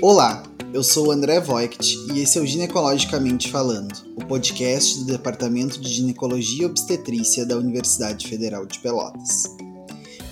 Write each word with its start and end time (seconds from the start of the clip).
Olá, 0.00 0.44
eu 0.72 0.84
sou 0.84 1.08
o 1.08 1.10
André 1.10 1.40
Voigt 1.40 1.98
e 2.14 2.20
esse 2.20 2.38
é 2.38 2.40
o 2.40 2.46
Ginecologicamente 2.46 3.50
Falando, 3.50 3.92
o 4.14 4.24
podcast 4.24 5.00
do 5.00 5.06
Departamento 5.06 5.80
de 5.80 5.88
Ginecologia 5.88 6.62
e 6.62 6.66
Obstetrícia 6.66 7.44
da 7.44 7.56
Universidade 7.56 8.28
Federal 8.28 8.64
de 8.64 8.78
Pelotas. 8.78 9.56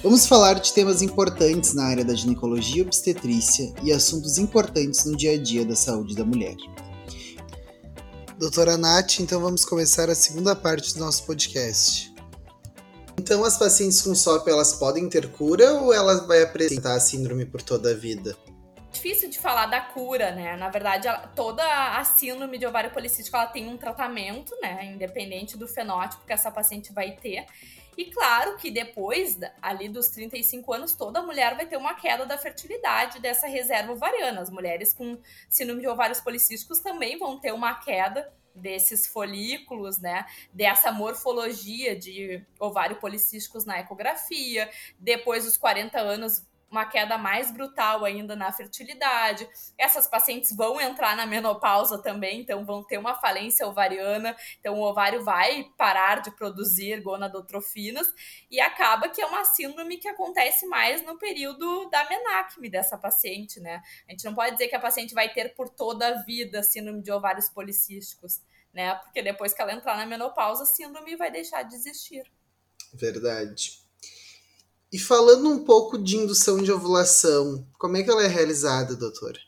Vamos 0.04 0.24
falar 0.24 0.60
de 0.60 0.72
temas 0.72 1.02
importantes 1.02 1.74
na 1.74 1.82
área 1.82 2.04
da 2.04 2.14
ginecologia 2.14 2.78
e 2.78 2.86
obstetrícia 2.86 3.74
e 3.82 3.92
assuntos 3.92 4.38
importantes 4.38 5.04
no 5.04 5.16
dia 5.16 5.32
a 5.32 5.36
dia 5.36 5.64
da 5.64 5.74
saúde 5.74 6.14
da 6.14 6.24
mulher. 6.24 6.54
Doutora 8.38 8.76
Nath, 8.76 9.18
então 9.18 9.40
vamos 9.40 9.64
começar 9.64 10.08
a 10.08 10.14
segunda 10.14 10.54
parte 10.54 10.94
do 10.94 11.00
nosso 11.00 11.24
podcast. 11.24 12.14
Então, 13.18 13.44
as 13.44 13.58
pacientes 13.58 14.00
com 14.00 14.14
SOP, 14.14 14.46
elas 14.46 14.74
podem 14.74 15.08
ter 15.08 15.28
cura 15.32 15.72
ou 15.80 15.92
elas 15.92 16.24
vai 16.24 16.44
apresentar 16.44 16.94
a 16.94 17.00
síndrome 17.00 17.44
por 17.44 17.60
toda 17.62 17.90
a 17.90 17.94
vida? 17.94 18.36
Difícil 19.06 19.30
de 19.30 19.38
falar 19.38 19.66
da 19.66 19.80
cura, 19.80 20.32
né? 20.32 20.56
Na 20.56 20.68
verdade, 20.68 21.06
ela, 21.06 21.28
toda 21.28 21.62
a 21.96 22.04
síndrome 22.04 22.58
de 22.58 22.66
ovário 22.66 22.90
policístico, 22.90 23.36
ela 23.36 23.46
tem 23.46 23.68
um 23.68 23.76
tratamento, 23.76 24.52
né? 24.60 24.84
Independente 24.86 25.56
do 25.56 25.68
fenótipo 25.68 26.26
que 26.26 26.32
essa 26.32 26.50
paciente 26.50 26.92
vai 26.92 27.12
ter. 27.12 27.46
E 27.96 28.06
claro 28.06 28.56
que 28.56 28.68
depois, 28.68 29.38
ali 29.62 29.88
dos 29.88 30.08
35 30.08 30.72
anos, 30.72 30.92
toda 30.92 31.22
mulher 31.22 31.54
vai 31.54 31.66
ter 31.66 31.76
uma 31.76 31.94
queda 31.94 32.26
da 32.26 32.36
fertilidade 32.36 33.20
dessa 33.20 33.46
reserva 33.46 33.92
ovariana. 33.92 34.40
As 34.40 34.50
mulheres 34.50 34.92
com 34.92 35.16
síndrome 35.48 35.82
de 35.82 35.86
ovários 35.86 36.20
policísticos 36.20 36.80
também 36.80 37.16
vão 37.16 37.38
ter 37.38 37.52
uma 37.52 37.74
queda 37.74 38.28
desses 38.52 39.06
folículos, 39.06 40.00
né? 40.00 40.26
Dessa 40.52 40.90
morfologia 40.90 41.94
de 41.94 42.44
ovário 42.58 42.96
policísticos 42.96 43.64
na 43.64 43.78
ecografia. 43.78 44.68
Depois 44.98 45.44
dos 45.44 45.56
40 45.56 45.96
anos, 46.00 46.44
uma 46.70 46.84
queda 46.84 47.16
mais 47.16 47.50
brutal 47.50 48.04
ainda 48.04 48.34
na 48.34 48.52
fertilidade. 48.52 49.48
Essas 49.78 50.06
pacientes 50.06 50.54
vão 50.54 50.80
entrar 50.80 51.16
na 51.16 51.26
menopausa 51.26 52.02
também, 52.02 52.40
então 52.40 52.64
vão 52.64 52.82
ter 52.82 52.98
uma 52.98 53.14
falência 53.14 53.66
ovariana, 53.66 54.36
então 54.58 54.74
o 54.74 54.82
ovário 54.82 55.24
vai 55.24 55.64
parar 55.76 56.20
de 56.20 56.30
produzir 56.32 57.00
gonadotrofinas 57.00 58.06
e 58.50 58.60
acaba 58.60 59.08
que 59.08 59.22
é 59.22 59.26
uma 59.26 59.44
síndrome 59.44 59.98
que 59.98 60.08
acontece 60.08 60.66
mais 60.66 61.04
no 61.04 61.18
período 61.18 61.88
da 61.88 62.08
menacme 62.08 62.68
dessa 62.68 62.98
paciente, 62.98 63.60
né? 63.60 63.80
A 64.08 64.12
gente 64.12 64.24
não 64.24 64.34
pode 64.34 64.52
dizer 64.52 64.68
que 64.68 64.76
a 64.76 64.80
paciente 64.80 65.14
vai 65.14 65.32
ter 65.32 65.54
por 65.54 65.68
toda 65.68 66.08
a 66.08 66.22
vida 66.22 66.62
síndrome 66.62 67.02
de 67.02 67.12
ovários 67.12 67.48
policísticos, 67.48 68.40
né? 68.72 68.94
Porque 68.96 69.22
depois 69.22 69.54
que 69.54 69.62
ela 69.62 69.72
entrar 69.72 69.96
na 69.96 70.06
menopausa, 70.06 70.64
a 70.64 70.66
síndrome 70.66 71.16
vai 71.16 71.30
deixar 71.30 71.62
de 71.62 71.74
existir. 71.74 72.30
Verdade. 72.92 73.85
E 74.92 74.98
falando 74.98 75.48
um 75.48 75.64
pouco 75.64 75.98
de 75.98 76.16
indução 76.16 76.62
de 76.62 76.70
ovulação, 76.70 77.66
como 77.78 77.96
é 77.96 78.02
que 78.02 78.10
ela 78.10 78.24
é 78.24 78.28
realizada, 78.28 78.94
doutora? 78.94 79.38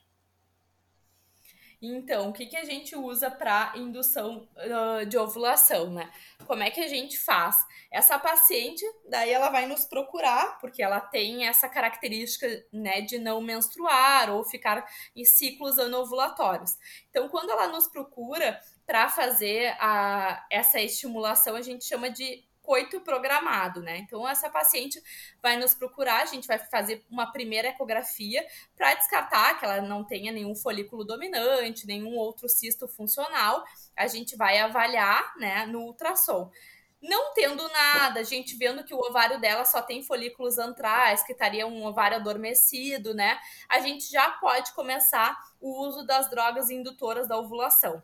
Então, 1.80 2.30
o 2.30 2.32
que, 2.32 2.46
que 2.46 2.56
a 2.56 2.64
gente 2.64 2.96
usa 2.96 3.30
para 3.30 3.72
indução 3.76 4.48
uh, 4.56 5.06
de 5.06 5.16
ovulação, 5.16 5.92
né? 5.92 6.10
Como 6.44 6.60
é 6.60 6.70
que 6.72 6.80
a 6.80 6.88
gente 6.88 7.16
faz? 7.16 7.56
Essa 7.88 8.18
paciente, 8.18 8.84
daí 9.08 9.30
ela 9.30 9.48
vai 9.48 9.64
nos 9.66 9.84
procurar, 9.84 10.58
porque 10.58 10.82
ela 10.82 11.00
tem 11.00 11.46
essa 11.46 11.68
característica, 11.68 12.48
né, 12.72 13.00
de 13.00 13.16
não 13.18 13.40
menstruar 13.40 14.28
ou 14.28 14.42
ficar 14.42 14.84
em 15.14 15.24
ciclos 15.24 15.78
anovulatórios. 15.78 16.76
Então, 17.10 17.28
quando 17.28 17.50
ela 17.50 17.68
nos 17.68 17.86
procura 17.86 18.60
para 18.84 19.08
fazer 19.08 19.76
a, 19.78 20.44
essa 20.50 20.80
estimulação, 20.80 21.54
a 21.54 21.62
gente 21.62 21.84
chama 21.84 22.10
de 22.10 22.44
coito 22.68 23.00
programado, 23.00 23.80
né? 23.80 23.96
Então, 23.96 24.28
essa 24.28 24.50
paciente 24.50 25.02
vai 25.42 25.56
nos 25.56 25.74
procurar, 25.74 26.20
a 26.20 26.26
gente 26.26 26.46
vai 26.46 26.58
fazer 26.58 27.02
uma 27.08 27.32
primeira 27.32 27.68
ecografia 27.68 28.46
para 28.76 28.92
descartar 28.92 29.58
que 29.58 29.64
ela 29.64 29.80
não 29.80 30.04
tenha 30.04 30.30
nenhum 30.30 30.54
folículo 30.54 31.02
dominante, 31.02 31.86
nenhum 31.86 32.14
outro 32.18 32.46
cisto 32.46 32.86
funcional. 32.86 33.64
A 33.96 34.06
gente 34.06 34.36
vai 34.36 34.58
avaliar, 34.58 35.32
né, 35.38 35.64
no 35.64 35.80
ultrassom. 35.80 36.50
Não 37.00 37.32
tendo 37.32 37.66
nada, 37.70 38.20
a 38.20 38.24
gente 38.24 38.54
vendo 38.54 38.84
que 38.84 38.92
o 38.92 38.98
ovário 38.98 39.40
dela 39.40 39.64
só 39.64 39.80
tem 39.80 40.02
folículos 40.02 40.58
antrais, 40.58 41.22
que 41.22 41.32
estaria 41.32 41.66
um 41.66 41.86
ovário 41.86 42.18
adormecido, 42.18 43.14
né? 43.14 43.38
A 43.66 43.80
gente 43.80 44.10
já 44.10 44.32
pode 44.32 44.72
começar 44.74 45.34
o 45.58 45.86
uso 45.86 46.04
das 46.04 46.28
drogas 46.28 46.68
indutoras 46.68 47.26
da 47.26 47.38
ovulação 47.38 48.02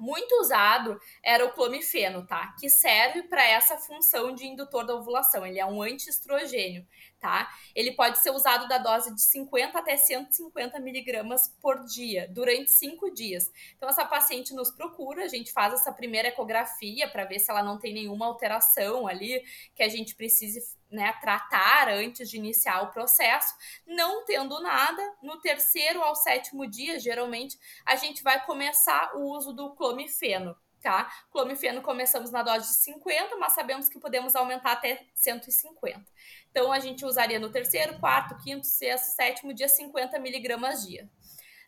muito 0.00 0.32
usado 0.40 0.98
era 1.22 1.44
o 1.44 1.52
clomifeno, 1.52 2.26
tá? 2.26 2.54
Que 2.58 2.68
serve 2.68 3.24
para 3.24 3.46
essa 3.46 3.76
função 3.76 4.34
de 4.34 4.46
indutor 4.46 4.84
da 4.84 4.94
ovulação. 4.94 5.46
Ele 5.46 5.60
é 5.60 5.66
um 5.66 5.82
antiestrogênio, 5.82 6.86
tá? 7.20 7.54
Ele 7.74 7.92
pode 7.92 8.18
ser 8.18 8.30
usado 8.30 8.66
da 8.66 8.78
dose 8.78 9.14
de 9.14 9.20
50 9.20 9.78
até 9.78 9.96
150 9.96 10.80
miligramas 10.80 11.54
por 11.60 11.84
dia, 11.84 12.26
durante 12.30 12.72
cinco 12.72 13.12
dias. 13.12 13.52
Então, 13.76 13.88
essa 13.88 14.04
paciente 14.04 14.54
nos 14.54 14.70
procura, 14.70 15.24
a 15.24 15.28
gente 15.28 15.52
faz 15.52 15.74
essa 15.74 15.92
primeira 15.92 16.28
ecografia 16.28 17.08
para 17.08 17.24
ver 17.24 17.38
se 17.38 17.50
ela 17.50 17.62
não 17.62 17.78
tem 17.78 17.92
nenhuma 17.92 18.26
alteração 18.26 19.06
ali 19.06 19.44
que 19.74 19.82
a 19.82 19.88
gente 19.88 20.14
precise 20.14 20.60
né, 20.90 21.12
tratar 21.20 21.88
antes 21.88 22.28
de 22.28 22.36
iniciar 22.36 22.82
o 22.82 22.90
processo. 22.90 23.54
Não 23.86 24.24
tendo 24.24 24.60
nada, 24.60 25.02
no 25.22 25.40
terceiro 25.40 26.02
ao 26.02 26.16
sétimo 26.16 26.66
dia, 26.66 26.98
geralmente, 26.98 27.58
a 27.84 27.96
gente 27.96 28.22
vai 28.22 28.44
começar 28.44 29.14
o 29.14 29.36
uso 29.36 29.52
do 29.52 29.74
clomifeno 29.74 30.56
tá? 30.80 31.10
Clomifeno 31.30 31.82
começamos 31.82 32.30
na 32.30 32.42
dose 32.42 32.68
de 32.68 32.74
50, 32.74 33.36
mas 33.36 33.52
sabemos 33.52 33.88
que 33.88 33.98
podemos 33.98 34.34
aumentar 34.34 34.72
até 34.72 35.06
150. 35.14 36.04
Então, 36.50 36.72
a 36.72 36.78
gente 36.78 37.04
usaria 37.04 37.38
no 37.38 37.50
terceiro, 37.50 37.98
quarto, 37.98 38.36
quinto, 38.42 38.66
sexto, 38.66 39.14
sétimo 39.14 39.54
dia 39.54 39.68
50 39.68 40.18
miligramas 40.18 40.86
dia. 40.86 41.08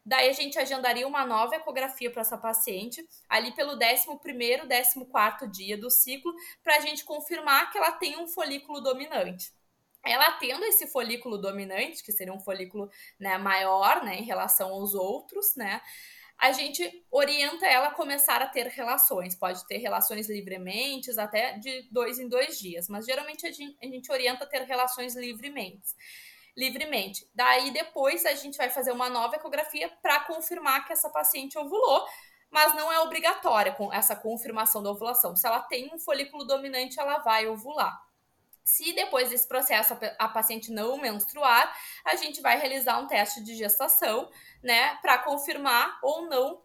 Daí 0.04 0.28
a 0.28 0.32
gente 0.32 0.58
agendaria 0.58 1.06
uma 1.06 1.24
nova 1.24 1.54
ecografia 1.54 2.10
para 2.10 2.22
essa 2.22 2.36
paciente, 2.36 3.06
ali 3.28 3.52
pelo 3.52 3.78
11º, 3.78 4.66
14º 4.66 5.48
dia 5.48 5.78
do 5.78 5.88
ciclo, 5.88 6.34
para 6.62 6.76
a 6.76 6.80
gente 6.80 7.04
confirmar 7.04 7.70
que 7.70 7.78
ela 7.78 7.92
tem 7.92 8.18
um 8.18 8.26
folículo 8.26 8.80
dominante 8.80 9.52
ela 10.04 10.32
tendo 10.32 10.64
esse 10.64 10.86
folículo 10.88 11.38
dominante, 11.38 12.02
que 12.02 12.12
seria 12.12 12.32
um 12.32 12.40
folículo 12.40 12.90
né, 13.18 13.38
maior 13.38 14.04
né, 14.04 14.16
em 14.16 14.24
relação 14.24 14.70
aos 14.72 14.94
outros, 14.94 15.54
né? 15.54 15.80
A 16.42 16.50
gente 16.50 17.06
orienta 17.08 17.66
ela 17.66 17.86
a 17.86 17.94
começar 17.94 18.42
a 18.42 18.48
ter 18.48 18.66
relações. 18.66 19.32
Pode 19.32 19.64
ter 19.68 19.76
relações 19.76 20.28
livremente, 20.28 21.08
até 21.16 21.56
de 21.56 21.88
dois 21.88 22.18
em 22.18 22.28
dois 22.28 22.58
dias, 22.58 22.88
mas 22.88 23.06
geralmente 23.06 23.46
a 23.46 23.52
gente, 23.52 23.76
a 23.80 23.86
gente 23.86 24.10
orienta 24.10 24.42
a 24.42 24.46
ter 24.48 24.62
relações 24.64 25.14
livremente. 25.14 25.94
Livremente. 26.56 27.30
Daí 27.32 27.70
depois 27.70 28.26
a 28.26 28.34
gente 28.34 28.58
vai 28.58 28.68
fazer 28.68 28.90
uma 28.90 29.08
nova 29.08 29.36
ecografia 29.36 29.88
para 30.02 30.24
confirmar 30.24 30.84
que 30.84 30.92
essa 30.92 31.08
paciente 31.10 31.56
ovulou, 31.56 32.04
mas 32.50 32.74
não 32.74 32.92
é 32.92 32.98
obrigatória 32.98 33.72
com 33.72 33.92
essa 33.92 34.16
confirmação 34.16 34.82
da 34.82 34.90
ovulação. 34.90 35.36
Se 35.36 35.46
ela 35.46 35.60
tem 35.60 35.94
um 35.94 35.98
folículo 36.00 36.44
dominante, 36.44 36.98
ela 36.98 37.18
vai 37.18 37.46
ovular. 37.46 37.96
Se 38.64 38.92
depois 38.92 39.30
desse 39.30 39.46
processo 39.46 39.96
a 40.18 40.28
paciente 40.28 40.70
não 40.70 40.96
menstruar, 40.96 41.74
a 42.04 42.16
gente 42.16 42.40
vai 42.40 42.58
realizar 42.58 42.98
um 42.98 43.06
teste 43.06 43.42
de 43.42 43.54
gestação, 43.54 44.30
né, 44.62 44.96
para 45.02 45.18
confirmar 45.18 45.98
ou 46.02 46.28
não 46.28 46.62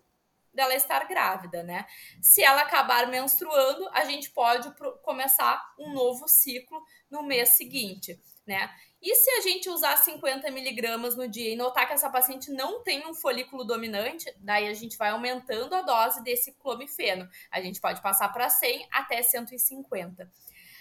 dela 0.54 0.74
estar 0.74 1.08
grávida, 1.08 1.62
né? 1.62 1.86
Se 2.20 2.44
ela 2.44 2.62
acabar 2.62 3.08
menstruando, 3.08 3.88
a 3.94 4.06
gente 4.06 4.32
pode 4.32 4.74
começar 5.04 5.64
um 5.78 5.94
novo 5.94 6.28
ciclo 6.28 6.84
no 7.12 7.22
mês 7.22 7.50
seguinte, 7.50 8.20
né? 8.46 8.74
E 9.00 9.14
se 9.14 9.30
a 9.30 9.42
gente 9.42 9.70
usar 9.70 9.96
50 9.96 10.50
miligramas 10.50 11.16
no 11.16 11.28
dia 11.28 11.54
e 11.54 11.56
notar 11.56 11.88
que 11.88 11.94
essa 11.94 12.10
paciente 12.10 12.52
não 12.52 12.82
tem 12.82 13.06
um 13.06 13.14
folículo 13.14 13.64
dominante, 13.64 14.26
daí 14.40 14.68
a 14.68 14.74
gente 14.74 14.98
vai 14.98 15.12
aumentando 15.12 15.76
a 15.76 15.84
dose 15.84 16.24
desse 16.24 16.54
clomifeno. 16.54 17.30
A 17.52 17.62
gente 17.62 17.80
pode 17.80 18.02
passar 18.02 18.30
para 18.30 18.50
100 18.50 18.88
até 18.92 19.22
150. 19.22 20.28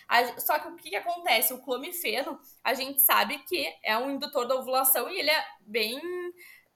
A, 0.08 0.38
só 0.41 0.58
que 0.58 0.69
o 0.69 0.76
que, 0.76 0.91
que, 0.91 0.97
acontece? 0.97 1.53
O 1.53 1.62
clomifeno, 1.62 2.38
a 2.62 2.75
gente 2.75 3.00
sabe 3.03 3.38
que 3.41 3.75
é 3.82 3.97
um 3.99 4.11
indutor 4.11 4.47
da 4.47 4.55
ovulação 4.55 5.11
e 5.11 5.19
ele 5.19 5.31
é 5.31 5.44
bem. 5.61 6.00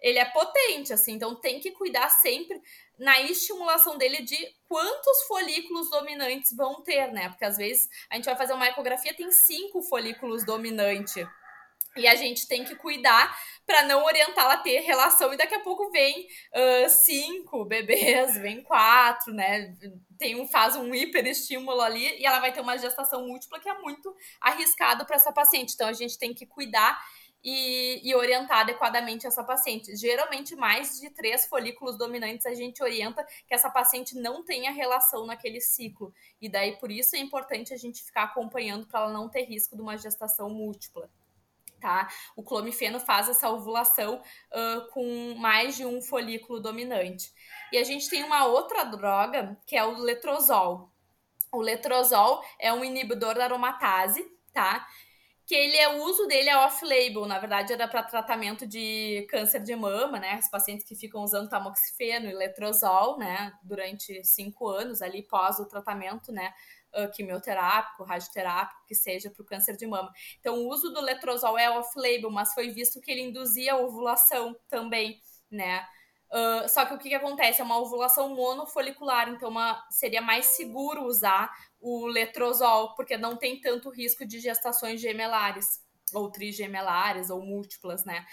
Ele 0.01 0.19
é 0.19 0.25
potente, 0.25 0.95
assim, 0.95 1.13
então 1.13 1.35
tem 1.35 1.61
que 1.61 1.73
cuidar 1.73 2.09
sempre 2.09 2.59
na 2.99 3.21
estimulação 3.21 3.99
dele 3.99 4.23
de 4.23 4.37
quantos 4.67 5.23
folículos 5.29 5.91
dominantes 5.91 6.57
vão 6.57 6.83
ter, 6.83 7.13
né? 7.13 7.29
Porque 7.29 7.45
às 7.45 7.59
vezes 7.59 7.87
a 8.09 8.17
gente 8.17 8.25
vai 8.25 8.35
fazer 8.35 8.55
uma 8.55 8.67
ecografia, 8.67 9.15
tem 9.15 9.31
cinco 9.31 9.83
folículos 9.83 10.43
dominantes. 10.43 11.27
E 11.97 12.07
a 12.07 12.15
gente 12.15 12.47
tem 12.47 12.65
que 12.65 12.77
cuidar 12.77 13.37
para 13.67 13.83
não 13.85 14.05
orientá-la 14.05 14.55
a 14.55 14.59
ter 14.59 14.81
relação. 14.81 15.33
E 15.33 15.37
daqui 15.37 15.55
a 15.55 15.61
pouco 15.61 15.91
vem 15.91 16.27
uh, 16.55 16.89
cinco 16.89 17.65
bebês, 17.65 18.37
vem 18.39 18.63
quatro, 18.63 19.33
né? 19.33 19.75
Tem 20.19 20.41
um, 20.41 20.47
faz 20.47 20.77
um 20.77 20.95
hiperestímulo 20.95 21.81
ali 21.81 22.19
e 22.21 22.27
ela 22.27 22.41
vai 22.41 22.53
ter 22.53 22.61
uma 22.61 22.77
gestação 22.77 23.27
múltipla 23.27 23.61
que 23.61 23.69
é 23.69 23.79
muito 23.79 24.15
arriscado 24.41 25.05
para 25.05 25.17
essa 25.17 25.33
paciente. 25.33 25.75
Então 25.75 25.89
a 25.89 25.93
gente 25.93 26.19
tem 26.19 26.35
que 26.35 26.47
cuidar 26.47 27.01
e, 27.43 28.01
e, 28.03 28.15
orientar 28.15 28.61
adequadamente 28.61 29.27
essa 29.27 29.43
paciente. 29.43 29.97
Geralmente, 29.97 30.55
mais 30.55 31.01
de 31.01 31.11
três 31.11 31.47
folículos 31.47 31.97
dominantes 31.97 32.47
a 32.47 32.55
gente 32.55 32.83
orienta 32.83 33.25
que 33.47 33.55
essa 33.55 33.71
paciente 33.71 34.15
não 34.15 34.45
tenha 34.45 34.71
relação 34.71 35.27
naquele 35.27 35.61
ciclo. 35.61 36.13
E 36.41 36.49
daí, 36.49 36.77
por 36.77 36.91
isso 36.91 37.17
é 37.17 37.19
importante 37.19 37.73
a 37.73 37.77
gente 37.77 38.03
ficar 38.03 38.25
acompanhando 38.25 38.87
para 38.87 39.01
ela 39.01 39.13
não 39.13 39.29
ter 39.29 39.45
risco 39.45 39.75
de 39.75 39.83
uma 39.83 39.97
gestação 39.97 40.51
múltipla. 40.51 41.11
Tá? 41.81 42.09
O 42.37 42.43
clomifeno 42.43 43.01
faz 43.01 43.29
essa 43.29 43.51
ovulação 43.51 44.17
uh, 44.53 44.91
com 44.93 45.35
mais 45.39 45.77
de 45.77 45.85
um 45.85 46.01
folículo 46.01 46.61
dominante. 46.61 47.33
E 47.73 47.79
a 47.79 47.85
gente 47.85 48.09
tem 48.09 48.23
uma 48.23 48.47
outra 48.47 48.85
droga, 48.85 49.59
que 49.67 49.77
é 49.77 49.85
o 49.85 49.99
letrozol. 49.99 50.93
O 51.53 51.61
letrozol 51.61 52.45
é 52.59 52.73
um 52.73 52.85
inibidor 52.85 53.35
da 53.35 53.45
aromatase, 53.45 54.25
tá? 54.53 54.87
Que 55.51 55.57
ele 55.57 55.77
é 55.77 55.89
o 55.89 56.05
uso 56.05 56.29
dele 56.29 56.49
é 56.49 56.57
off-label, 56.57 57.27
na 57.27 57.41
verdade 57.41 57.73
era 57.73 57.89
para 57.89 58.05
tratamento 58.05 58.65
de 58.65 59.27
câncer 59.29 59.61
de 59.65 59.75
mama, 59.75 60.21
né? 60.21 60.39
Os 60.39 60.49
pacientes 60.49 60.87
que 60.87 60.95
ficam 60.95 61.25
usando 61.25 61.49
tamoxifeno 61.49 62.31
e 62.31 62.33
letrozol, 62.33 63.19
né, 63.19 63.53
durante 63.65 64.23
cinco 64.23 64.69
anos 64.69 65.03
ali 65.03 65.25
pós 65.25 65.59
o 65.59 65.67
tratamento, 65.67 66.31
né? 66.31 66.55
uh, 66.95 67.11
quimioterápico, 67.11 68.05
radioterápico, 68.05 68.85
que 68.87 68.95
seja 68.95 69.29
para 69.29 69.43
o 69.43 69.45
câncer 69.45 69.77
de 69.77 69.89
mama. 69.89 70.13
Então, 70.39 70.55
o 70.55 70.69
uso 70.69 70.93
do 70.93 71.01
letrozol 71.01 71.59
é 71.59 71.69
off-label, 71.69 72.31
mas 72.31 72.55
foi 72.55 72.71
visto 72.71 73.01
que 73.01 73.11
ele 73.11 73.23
induzia 73.23 73.77
ovulação 73.77 74.57
também, 74.69 75.21
né? 75.51 75.85
Uh, 76.31 76.69
só 76.69 76.87
que 76.87 76.95
o 76.95 76.99
que, 76.99 77.09
que, 77.09 77.15
acontece? 77.17 77.61
É 77.61 77.65
uma 77.65 77.81
ovulação 77.81 78.29
monofolicular, 78.37 79.29
então 79.29 79.49
uma, 79.49 79.85
seria 79.91 80.23
mais 80.23 80.47
seguro 80.47 81.05
usar 81.05 81.51
o 81.81 82.07
letrozol, 82.07 82.95
porque 82.95 83.17
não 83.17 83.37
tem 83.37 83.61
tanto 83.61 83.91
risco 83.91 84.27
de 84.27 84.39
gestações 84.39 85.01
gemelares, 85.01 85.83
ou 86.13 86.31
trigemelares, 86.31 87.31
ou 87.31 87.41
múltiplas, 87.43 88.05
né? 88.05 88.27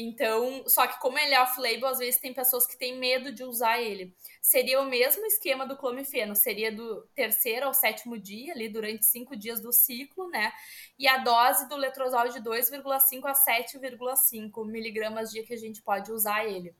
Então, 0.00 0.62
só 0.68 0.86
que 0.86 1.00
como 1.00 1.18
ele 1.18 1.34
é 1.34 1.42
off-label, 1.42 1.88
às 1.88 1.98
vezes 1.98 2.20
tem 2.20 2.32
pessoas 2.32 2.64
que 2.64 2.78
têm 2.78 2.96
medo 2.96 3.32
de 3.32 3.42
usar 3.42 3.80
ele. 3.80 4.14
Seria 4.40 4.80
o 4.80 4.84
mesmo 4.84 5.26
esquema 5.26 5.66
do 5.66 5.76
clomifeno, 5.76 6.36
seria 6.36 6.70
do 6.70 7.02
terceiro 7.16 7.66
ao 7.66 7.74
sétimo 7.74 8.16
dia, 8.16 8.52
ali 8.52 8.68
durante 8.68 9.04
cinco 9.04 9.36
dias 9.36 9.60
do 9.60 9.72
ciclo, 9.72 10.28
né? 10.28 10.52
E 10.96 11.08
a 11.08 11.18
dose 11.18 11.68
do 11.68 11.76
letrozol 11.76 12.28
de 12.28 12.40
2,5 12.40 13.26
a 13.26 13.32
7,5 13.32 14.64
miligramas 14.66 15.32
dia 15.32 15.44
que 15.44 15.54
a 15.54 15.58
gente 15.58 15.82
pode 15.82 16.12
usar 16.12 16.44
ele. 16.46 16.76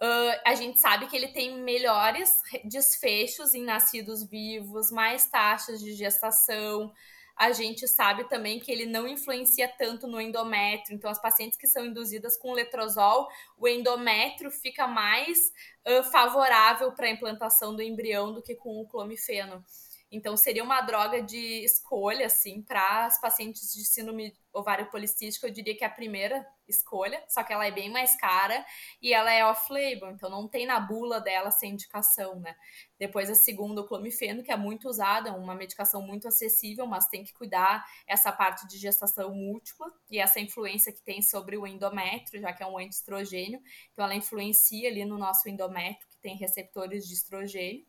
Uh, 0.00 0.40
a 0.44 0.54
gente 0.54 0.78
sabe 0.78 1.06
que 1.06 1.16
ele 1.16 1.28
tem 1.28 1.60
melhores 1.60 2.40
desfechos 2.64 3.52
em 3.52 3.64
nascidos 3.64 4.22
vivos, 4.22 4.92
mais 4.92 5.28
taxas 5.28 5.80
de 5.80 5.92
gestação, 5.92 6.92
a 7.38 7.52
gente 7.52 7.86
sabe 7.86 8.24
também 8.28 8.58
que 8.58 8.70
ele 8.70 8.84
não 8.84 9.06
influencia 9.06 9.68
tanto 9.68 10.08
no 10.08 10.20
endométrio. 10.20 10.96
Então, 10.96 11.08
as 11.08 11.22
pacientes 11.22 11.56
que 11.56 11.68
são 11.68 11.86
induzidas 11.86 12.36
com 12.36 12.52
letrozol, 12.52 13.28
o 13.56 13.68
endométrio 13.68 14.50
fica 14.50 14.88
mais 14.88 15.52
uh, 15.86 16.02
favorável 16.10 16.90
para 16.90 17.06
a 17.06 17.10
implantação 17.10 17.76
do 17.76 17.80
embrião 17.80 18.32
do 18.32 18.42
que 18.42 18.56
com 18.56 18.80
o 18.80 18.88
clomifeno. 18.88 19.64
Então, 20.10 20.36
seria 20.36 20.64
uma 20.64 20.80
droga 20.80 21.22
de 21.22 21.64
escolha, 21.64 22.26
assim, 22.26 22.62
para 22.62 23.06
as 23.06 23.20
pacientes 23.20 23.72
de 23.72 23.84
síndrome 23.84 24.34
ovário 24.52 24.90
policístico, 24.90 25.46
eu 25.46 25.52
diria 25.52 25.76
que 25.76 25.84
é 25.84 25.86
a 25.86 25.90
primeira 25.90 26.46
escolha, 26.66 27.22
só 27.28 27.42
que 27.42 27.52
ela 27.52 27.66
é 27.66 27.70
bem 27.70 27.90
mais 27.90 28.16
cara 28.16 28.64
e 29.00 29.12
ela 29.12 29.30
é 29.32 29.44
off-label, 29.44 30.10
então 30.10 30.28
não 30.28 30.48
tem 30.48 30.66
na 30.66 30.80
bula 30.80 31.20
dela 31.20 31.48
essa 31.48 31.66
indicação, 31.66 32.40
né? 32.40 32.54
Depois 32.98 33.30
a 33.30 33.34
segunda, 33.34 33.80
o 33.80 33.86
clomifeno, 33.86 34.42
que 34.42 34.50
é 34.50 34.56
muito 34.56 34.88
usada, 34.88 35.32
uma 35.32 35.54
medicação 35.54 36.02
muito 36.02 36.26
acessível, 36.26 36.86
mas 36.86 37.08
tem 37.08 37.24
que 37.24 37.32
cuidar 37.32 37.84
essa 38.06 38.32
parte 38.32 38.66
de 38.66 38.76
gestação 38.78 39.34
múltipla 39.34 39.86
e 40.10 40.18
essa 40.18 40.40
influência 40.40 40.92
que 40.92 41.02
tem 41.02 41.22
sobre 41.22 41.56
o 41.56 41.66
endométrio, 41.66 42.40
já 42.40 42.52
que 42.52 42.62
é 42.62 42.66
um 42.66 42.78
antiestrogênio, 42.78 43.60
então 43.92 44.04
ela 44.04 44.14
influencia 44.14 44.88
ali 44.88 45.04
no 45.04 45.18
nosso 45.18 45.48
endométrio, 45.48 46.08
que 46.08 46.18
tem 46.18 46.36
receptores 46.36 47.06
de 47.06 47.14
estrogênio. 47.14 47.86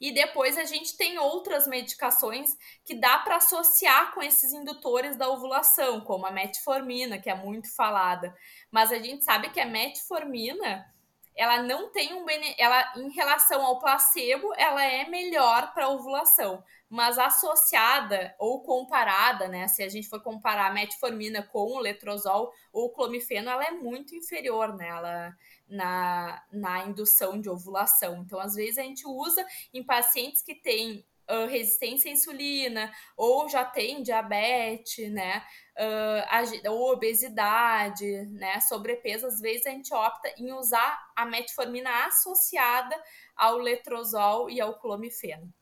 E 0.00 0.12
depois 0.12 0.58
a 0.58 0.64
gente 0.64 0.96
tem 0.96 1.18
outras 1.18 1.66
medicações 1.66 2.56
que 2.84 2.94
dá 2.94 3.18
para 3.18 3.36
associar 3.36 4.12
com 4.14 4.22
esses 4.22 4.52
indutores 4.52 5.16
da 5.16 5.28
ovulação, 5.28 6.00
como 6.00 6.26
a 6.26 6.30
metformina, 6.30 7.18
que 7.18 7.30
é 7.30 7.34
muito 7.34 7.74
falada. 7.74 8.34
Mas 8.70 8.92
a 8.92 8.98
gente 8.98 9.24
sabe 9.24 9.50
que 9.50 9.60
a 9.60 9.66
metformina, 9.66 10.84
ela 11.36 11.62
não 11.62 11.90
tem 11.90 12.14
um 12.14 12.24
bene... 12.24 12.54
ela 12.58 12.92
em 12.96 13.10
relação 13.10 13.64
ao 13.64 13.78
placebo, 13.78 14.52
ela 14.56 14.84
é 14.84 15.08
melhor 15.08 15.72
para 15.74 15.88
ovulação, 15.88 16.62
mas 16.88 17.18
associada 17.18 18.34
ou 18.38 18.62
comparada, 18.62 19.48
né, 19.48 19.66
se 19.68 19.82
a 19.82 19.88
gente 19.88 20.08
for 20.08 20.22
comparar 20.22 20.68
a 20.68 20.72
metformina 20.72 21.42
com 21.42 21.72
o 21.72 21.80
letrozol 21.80 22.52
ou 22.72 22.86
o 22.86 22.90
clomifeno, 22.90 23.50
ela 23.50 23.64
é 23.64 23.72
muito 23.72 24.14
inferior, 24.14 24.76
né? 24.76 24.88
Ela 24.88 25.36
na, 25.68 26.42
na 26.52 26.84
indução 26.86 27.40
de 27.40 27.48
ovulação. 27.48 28.18
Então, 28.18 28.38
às 28.38 28.54
vezes, 28.54 28.78
a 28.78 28.82
gente 28.82 29.06
usa 29.06 29.44
em 29.72 29.82
pacientes 29.82 30.42
que 30.42 30.54
têm 30.54 31.04
resistência 31.48 32.10
à 32.10 32.14
insulina, 32.14 32.92
ou 33.16 33.48
já 33.48 33.64
tem 33.64 34.02
diabetes, 34.02 35.10
né? 35.10 35.44
Uh, 35.76 36.70
ou 36.70 36.92
obesidade, 36.92 38.06
né? 38.32 38.60
Sobrepeso, 38.60 39.26
às 39.26 39.40
vezes 39.40 39.66
a 39.66 39.70
gente 39.70 39.92
opta 39.92 40.32
em 40.38 40.52
usar 40.52 40.98
a 41.16 41.24
metformina 41.24 42.06
associada 42.06 42.96
ao 43.36 43.58
letrozol 43.58 44.50
e 44.50 44.60
ao 44.60 44.78
clomifeno. 44.78 45.52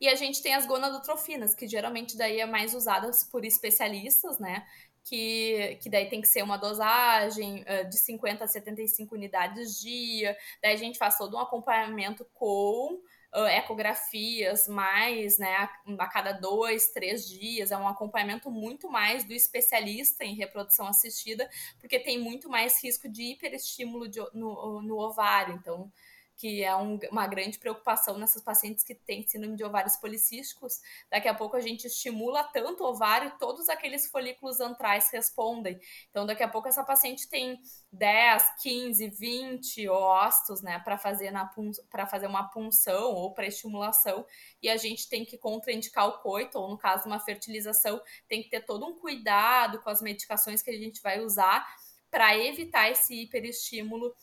E 0.00 0.08
a 0.08 0.14
gente 0.14 0.40
tem 0.40 0.54
as 0.54 0.64
gonadotrofinas, 0.64 1.54
que 1.54 1.66
geralmente 1.66 2.16
daí 2.16 2.40
é 2.40 2.46
mais 2.46 2.72
usadas 2.72 3.24
por 3.24 3.44
especialistas, 3.44 4.38
né? 4.38 4.64
que, 5.08 5.78
que 5.80 5.88
daí 5.88 6.08
tem 6.08 6.20
que 6.20 6.28
ser 6.28 6.42
uma 6.42 6.58
dosagem 6.58 7.62
uh, 7.62 7.88
de 7.88 7.96
50 7.96 8.44
a 8.44 8.48
75 8.48 9.14
unidades 9.14 9.80
dia. 9.80 10.36
Daí 10.62 10.74
a 10.74 10.76
gente 10.76 10.98
faz 10.98 11.16
todo 11.16 11.36
um 11.36 11.40
acompanhamento 11.40 12.26
com 12.34 13.00
ecografias, 13.32 14.66
mais, 14.66 15.38
né, 15.38 15.54
a, 15.56 15.70
a, 15.98 16.08
cada 16.08 16.32
dois, 16.32 16.88
três 16.88 17.28
dias. 17.28 17.70
É 17.70 17.76
um 17.76 17.88
acompanhamento 17.88 18.50
muito 18.50 18.90
mais 18.90 19.24
do 19.24 19.32
especialista 19.32 20.24
em 20.24 20.34
reprodução 20.34 20.86
assistida, 20.86 21.48
porque 21.78 21.98
tem 21.98 22.18
muito 22.18 22.48
mais 22.48 22.82
risco 22.82 23.08
de 23.08 23.32
hiperestímulo 23.32 24.08
de, 24.08 24.20
no, 24.32 24.82
no 24.82 24.98
ovário. 24.98 25.54
Então, 25.54 25.92
que 26.38 26.62
é 26.62 26.74
um, 26.76 26.98
uma 27.10 27.26
grande 27.26 27.58
preocupação 27.58 28.16
nessas 28.16 28.40
pacientes 28.40 28.84
que 28.84 28.94
têm 28.94 29.26
síndrome 29.26 29.56
de 29.56 29.64
ovários 29.64 29.96
policísticos. 29.96 30.80
Daqui 31.10 31.26
a 31.26 31.34
pouco 31.34 31.56
a 31.56 31.60
gente 31.60 31.88
estimula 31.88 32.44
tanto 32.44 32.84
o 32.84 32.86
ovário, 32.86 33.32
todos 33.40 33.68
aqueles 33.68 34.06
folículos 34.06 34.60
antrais 34.60 35.10
respondem. 35.10 35.80
Então, 36.10 36.24
daqui 36.24 36.44
a 36.44 36.48
pouco 36.48 36.68
essa 36.68 36.84
paciente 36.84 37.28
tem 37.28 37.60
10, 37.92 38.62
15, 38.62 39.08
20 39.08 39.88
ostos, 39.88 40.62
né, 40.62 40.78
para 40.78 40.96
fazer 40.96 41.32
na 41.32 41.48
para 41.90 42.06
fazer 42.06 42.28
uma 42.28 42.44
punção 42.50 43.14
ou 43.14 43.34
para 43.34 43.46
estimulação, 43.46 44.24
e 44.62 44.68
a 44.68 44.76
gente 44.76 45.08
tem 45.08 45.24
que 45.24 45.36
contraindicar 45.36 46.06
o 46.06 46.18
coito, 46.20 46.58
ou 46.58 46.68
no 46.68 46.78
caso 46.78 47.06
uma 47.06 47.18
fertilização, 47.18 48.00
tem 48.28 48.42
que 48.42 48.50
ter 48.50 48.60
todo 48.64 48.86
um 48.86 48.94
cuidado 48.94 49.80
com 49.82 49.90
as 49.90 50.00
medicações 50.00 50.62
que 50.62 50.70
a 50.70 50.78
gente 50.78 51.02
vai 51.02 51.20
usar 51.20 51.66
para 52.10 52.36
evitar 52.36 52.90
esse 52.90 53.22
hiperestímulo 53.22 54.14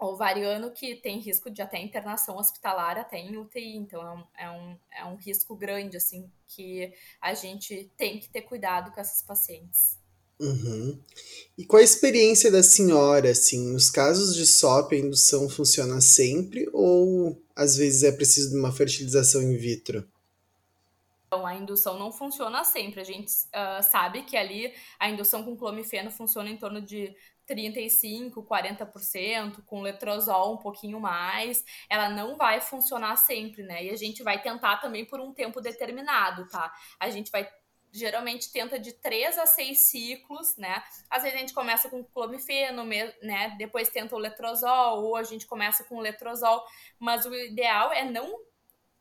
ovariano 0.00 0.70
que 0.70 0.96
tem 0.96 1.20
risco 1.20 1.50
de 1.50 1.60
até 1.60 1.78
internação 1.78 2.38
hospitalar, 2.38 2.98
até 2.98 3.18
em 3.18 3.36
UTI. 3.36 3.76
Então 3.76 4.00
é 4.02 4.10
um, 4.10 4.24
é 4.36 4.50
um, 4.50 4.76
é 4.90 5.04
um 5.04 5.16
risco 5.16 5.54
grande, 5.54 5.96
assim, 5.96 6.30
que 6.48 6.92
a 7.20 7.34
gente 7.34 7.90
tem 7.96 8.18
que 8.18 8.28
ter 8.28 8.42
cuidado 8.42 8.90
com 8.92 9.00
essas 9.00 9.22
pacientes. 9.22 9.98
Uhum. 10.40 10.98
E 11.58 11.66
qual 11.66 11.80
a 11.80 11.84
experiência 11.84 12.50
da 12.50 12.62
senhora, 12.62 13.30
assim, 13.30 13.72
nos 13.72 13.90
casos 13.90 14.34
de 14.34 14.46
SOP 14.46 14.94
a 14.94 14.98
indução 14.98 15.50
funciona 15.50 16.00
sempre 16.00 16.66
ou 16.72 17.38
às 17.54 17.76
vezes 17.76 18.02
é 18.02 18.10
preciso 18.10 18.50
de 18.50 18.56
uma 18.56 18.72
fertilização 18.72 19.42
in 19.42 19.54
vitro? 19.58 20.08
Então, 21.26 21.46
a 21.46 21.54
indução 21.54 21.96
não 21.96 22.10
funciona 22.10 22.64
sempre. 22.64 23.00
A 23.00 23.04
gente 23.04 23.28
uh, 23.28 23.82
sabe 23.88 24.22
que 24.22 24.36
ali 24.36 24.72
a 24.98 25.08
indução 25.08 25.44
com 25.44 25.56
clomifeno 25.56 26.10
funciona 26.10 26.50
em 26.50 26.56
torno 26.56 26.80
de 26.80 27.14
35, 27.50 28.44
40%, 28.44 29.64
com 29.66 29.82
letrozol 29.82 30.54
um 30.54 30.56
pouquinho 30.56 31.00
mais, 31.00 31.64
ela 31.88 32.08
não 32.08 32.36
vai 32.36 32.60
funcionar 32.60 33.16
sempre, 33.16 33.64
né? 33.64 33.86
E 33.86 33.90
a 33.90 33.96
gente 33.96 34.22
vai 34.22 34.40
tentar 34.40 34.76
também 34.76 35.04
por 35.04 35.18
um 35.18 35.34
tempo 35.34 35.60
determinado, 35.60 36.46
tá? 36.46 36.72
A 37.00 37.10
gente 37.10 37.28
vai 37.32 37.50
geralmente 37.92 38.52
tenta 38.52 38.78
de 38.78 38.92
três 38.92 39.36
a 39.36 39.46
seis 39.46 39.80
ciclos, 39.80 40.56
né? 40.56 40.80
Às 41.10 41.24
vezes 41.24 41.36
a 41.36 41.40
gente 41.40 41.52
começa 41.52 41.88
com 41.88 42.04
clomifeno, 42.04 42.84
né? 42.84 43.56
Depois 43.58 43.88
tenta 43.88 44.14
o 44.14 44.18
letrozol, 44.18 45.02
ou 45.02 45.16
a 45.16 45.24
gente 45.24 45.44
começa 45.44 45.82
com 45.82 45.96
o 45.96 46.00
letrozol, 46.00 46.64
mas 47.00 47.26
o 47.26 47.34
ideal 47.34 47.92
é 47.92 48.04
não 48.04 48.38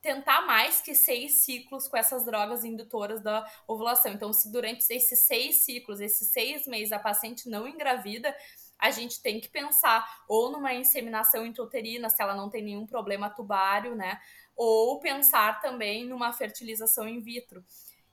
tentar 0.02 0.42
mais 0.46 0.82
que 0.82 0.96
seis 0.96 1.42
ciclos 1.42 1.88
com 1.88 1.98
essas 1.98 2.26
drogas 2.26 2.64
indutoras 2.64 3.22
da 3.22 3.46
ovulação. 3.68 4.14
Então, 4.14 4.32
se 4.32 4.52
durante 4.52 4.86
esses 4.90 5.20
seis 5.20 5.58
ciclos, 5.58 6.00
esses 6.00 6.30
seis 6.30 6.66
meses, 6.66 6.92
a 6.92 7.00
paciente 7.00 7.50
não 7.50 7.68
engravida, 7.68 8.34
a 8.78 8.92
gente 8.92 9.22
tem 9.22 9.42
que 9.42 9.50
pensar 9.50 10.08
ou 10.28 10.52
numa 10.52 10.74
inseminação 10.74 11.46
intrauterina, 11.46 12.10
se 12.10 12.22
ela 12.22 12.34
não 12.34 12.50
tem 12.50 12.64
nenhum 12.64 12.86
problema 12.86 13.30
tubário, 13.30 13.94
né? 13.94 14.20
Ou 14.56 15.00
pensar 15.00 15.60
também 15.62 16.06
numa 16.06 16.32
fertilização 16.32 17.08
in 17.08 17.20
vitro. 17.20 17.64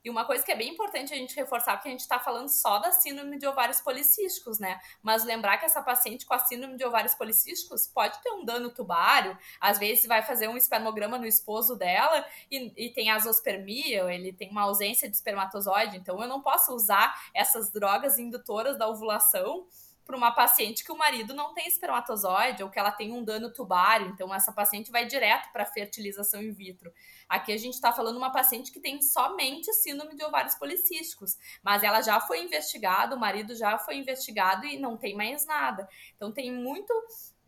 E 0.06 0.10
uma 0.10 0.24
coisa 0.24 0.44
que 0.44 0.52
é 0.52 0.54
bem 0.54 0.70
importante 0.70 1.12
a 1.12 1.16
gente 1.16 1.34
reforçar, 1.34 1.72
porque 1.72 1.88
a 1.88 1.90
gente 1.90 2.02
está 2.02 2.20
falando 2.20 2.48
só 2.48 2.78
da 2.78 2.92
síndrome 2.92 3.38
de 3.38 3.44
ovários 3.44 3.80
policísticos, 3.80 4.60
né? 4.60 4.78
Mas 5.02 5.24
lembrar 5.24 5.58
que 5.58 5.64
essa 5.64 5.82
paciente 5.82 6.24
com 6.24 6.32
a 6.32 6.38
síndrome 6.38 6.76
de 6.76 6.84
ovários 6.84 7.12
policísticos 7.16 7.88
pode 7.88 8.16
ter 8.22 8.30
um 8.30 8.44
dano 8.44 8.70
tubário, 8.70 9.36
às 9.60 9.80
vezes 9.80 10.06
vai 10.06 10.22
fazer 10.22 10.46
um 10.46 10.56
espermograma 10.56 11.18
no 11.18 11.26
esposo 11.26 11.74
dela 11.74 12.24
e, 12.48 12.86
e 12.86 12.90
tem 12.90 13.10
azospermia, 13.10 14.04
ele 14.14 14.32
tem 14.32 14.48
uma 14.48 14.62
ausência 14.62 15.10
de 15.10 15.16
espermatozoide, 15.16 15.96
então 15.96 16.22
eu 16.22 16.28
não 16.28 16.40
posso 16.40 16.72
usar 16.72 17.12
essas 17.34 17.72
drogas 17.72 18.16
indutoras 18.16 18.78
da 18.78 18.86
ovulação 18.88 19.66
para 20.06 20.16
uma 20.16 20.30
paciente 20.30 20.84
que 20.84 20.92
o 20.92 20.96
marido 20.96 21.34
não 21.34 21.52
tem 21.52 21.66
espermatozoide 21.66 22.62
ou 22.62 22.70
que 22.70 22.78
ela 22.78 22.92
tem 22.92 23.12
um 23.12 23.24
dano 23.24 23.52
tubário, 23.52 24.06
então 24.06 24.32
essa 24.32 24.52
paciente 24.52 24.92
vai 24.92 25.04
direto 25.04 25.50
para 25.52 25.66
fertilização 25.66 26.40
in 26.40 26.52
vitro. 26.52 26.92
Aqui 27.28 27.52
a 27.52 27.56
gente 27.56 27.74
está 27.74 27.92
falando 27.92 28.16
uma 28.16 28.30
paciente 28.30 28.70
que 28.70 28.78
tem 28.78 29.02
somente 29.02 29.72
síndrome 29.72 30.14
de 30.14 30.24
ovários 30.24 30.54
policísticos, 30.54 31.36
mas 31.62 31.82
ela 31.82 32.00
já 32.00 32.20
foi 32.20 32.40
investigada, 32.40 33.16
o 33.16 33.18
marido 33.18 33.54
já 33.56 33.76
foi 33.78 33.96
investigado 33.96 34.64
e 34.64 34.78
não 34.78 34.96
tem 34.96 35.16
mais 35.16 35.44
nada. 35.44 35.88
Então 36.14 36.30
tem 36.30 36.52
muito 36.52 36.92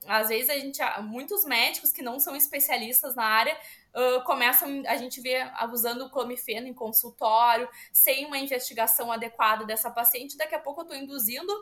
às 0.06 0.28
vezes 0.28 0.48
a 0.48 0.54
gente 0.54 0.80
muitos 1.02 1.44
médicos 1.44 1.92
que 1.92 2.02
não 2.02 2.20
são 2.20 2.36
especialistas 2.36 3.16
na 3.16 3.24
área 3.24 3.56
uh, 3.94 4.22
começam 4.24 4.82
a 4.86 4.96
gente 4.96 5.20
vê 5.20 5.38
usando 5.72 6.02
o 6.02 6.10
clomifeno 6.10 6.68
em 6.68 6.72
consultório 6.72 7.68
sem 7.92 8.24
uma 8.24 8.38
investigação 8.38 9.10
adequada 9.10 9.64
dessa 9.64 9.90
paciente 9.90 10.36
daqui 10.36 10.54
a 10.54 10.60
pouco 10.60 10.82
eu 10.82 10.84
estou 10.84 10.96
induzindo 10.96 11.52